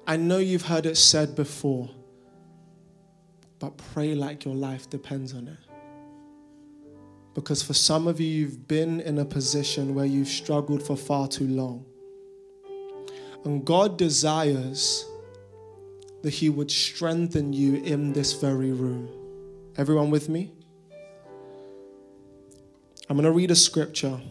I 0.07 0.17
know 0.17 0.37
you've 0.37 0.65
heard 0.65 0.85
it 0.85 0.95
said 0.95 1.35
before, 1.35 1.89
but 3.59 3.77
pray 3.93 4.15
like 4.15 4.45
your 4.45 4.55
life 4.55 4.89
depends 4.89 5.33
on 5.33 5.47
it. 5.47 5.57
Because 7.33 7.63
for 7.63 7.73
some 7.73 8.07
of 8.07 8.19
you, 8.19 8.27
you've 8.27 8.67
been 8.67 8.99
in 9.01 9.17
a 9.19 9.25
position 9.25 9.95
where 9.95 10.05
you've 10.05 10.27
struggled 10.27 10.83
for 10.83 10.95
far 10.95 11.27
too 11.27 11.47
long. 11.47 11.85
And 13.43 13.65
God 13.65 13.97
desires 13.97 15.05
that 16.21 16.29
He 16.29 16.49
would 16.49 16.69
strengthen 16.69 17.53
you 17.53 17.75
in 17.75 18.13
this 18.13 18.33
very 18.33 18.71
room. 18.71 19.09
Everyone 19.77 20.11
with 20.11 20.29
me? 20.29 20.51
I'm 23.11 23.17
going 23.17 23.25
to 23.25 23.31
read 23.33 23.51
a 23.51 23.57
scripture 23.57 24.21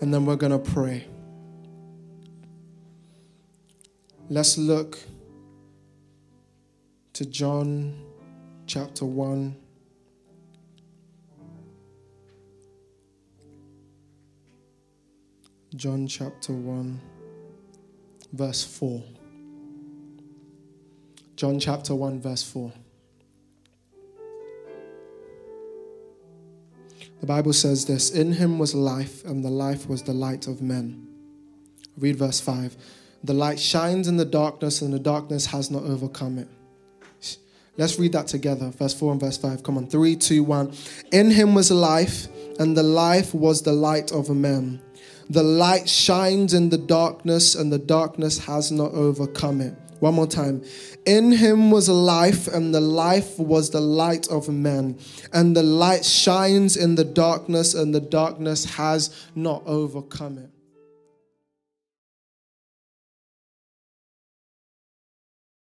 and 0.00 0.14
then 0.14 0.24
we're 0.24 0.36
going 0.36 0.52
to 0.52 0.60
pray. 0.60 1.08
Let's 4.30 4.56
look 4.56 4.96
to 7.14 7.26
John 7.26 8.00
chapter 8.68 9.04
1. 9.04 9.56
John 15.74 16.06
chapter 16.06 16.52
1, 16.52 17.00
verse 18.34 18.62
4. 18.62 19.02
John 21.34 21.58
chapter 21.58 21.96
1, 21.96 22.20
verse 22.20 22.44
4. 22.44 22.72
The 27.20 27.26
Bible 27.26 27.52
says 27.52 27.84
this 27.86 28.10
In 28.10 28.32
him 28.32 28.58
was 28.58 28.74
life, 28.74 29.24
and 29.24 29.44
the 29.44 29.50
life 29.50 29.88
was 29.88 30.02
the 30.02 30.12
light 30.12 30.46
of 30.46 30.62
men. 30.62 31.06
Read 31.96 32.16
verse 32.16 32.40
5. 32.40 32.76
The 33.24 33.34
light 33.34 33.58
shines 33.58 34.06
in 34.06 34.16
the 34.16 34.24
darkness, 34.24 34.82
and 34.82 34.92
the 34.92 34.98
darkness 34.98 35.46
has 35.46 35.70
not 35.70 35.82
overcome 35.82 36.38
it. 36.38 36.48
Let's 37.76 37.96
read 37.96 38.12
that 38.12 38.26
together. 38.26 38.70
Verse 38.70 38.92
4 38.92 39.12
and 39.12 39.20
verse 39.20 39.36
5. 39.36 39.62
Come 39.62 39.76
on. 39.78 39.86
Three, 39.86 40.16
two, 40.16 40.42
one. 40.42 40.72
In 41.12 41.30
him 41.30 41.54
was 41.54 41.70
life, 41.70 42.26
and 42.58 42.76
the 42.76 42.82
life 42.82 43.32
was 43.32 43.62
the 43.62 43.72
light 43.72 44.10
of 44.10 44.28
men. 44.30 44.80
The 45.30 45.44
light 45.44 45.88
shines 45.88 46.54
in 46.54 46.70
the 46.70 46.78
darkness, 46.78 47.54
and 47.54 47.72
the 47.72 47.78
darkness 47.78 48.38
has 48.46 48.72
not 48.72 48.92
overcome 48.92 49.60
it. 49.60 49.74
One 50.00 50.14
more 50.14 50.26
time. 50.26 50.62
In 51.06 51.32
him 51.32 51.70
was 51.70 51.88
life, 51.88 52.46
and 52.48 52.74
the 52.74 52.80
life 52.80 53.38
was 53.38 53.70
the 53.70 53.80
light 53.80 54.28
of 54.28 54.48
men. 54.48 54.98
And 55.32 55.56
the 55.56 55.62
light 55.62 56.04
shines 56.04 56.76
in 56.76 56.94
the 56.94 57.04
darkness, 57.04 57.74
and 57.74 57.94
the 57.94 58.00
darkness 58.00 58.64
has 58.64 59.10
not 59.34 59.62
overcome 59.66 60.38
it. 60.38 60.50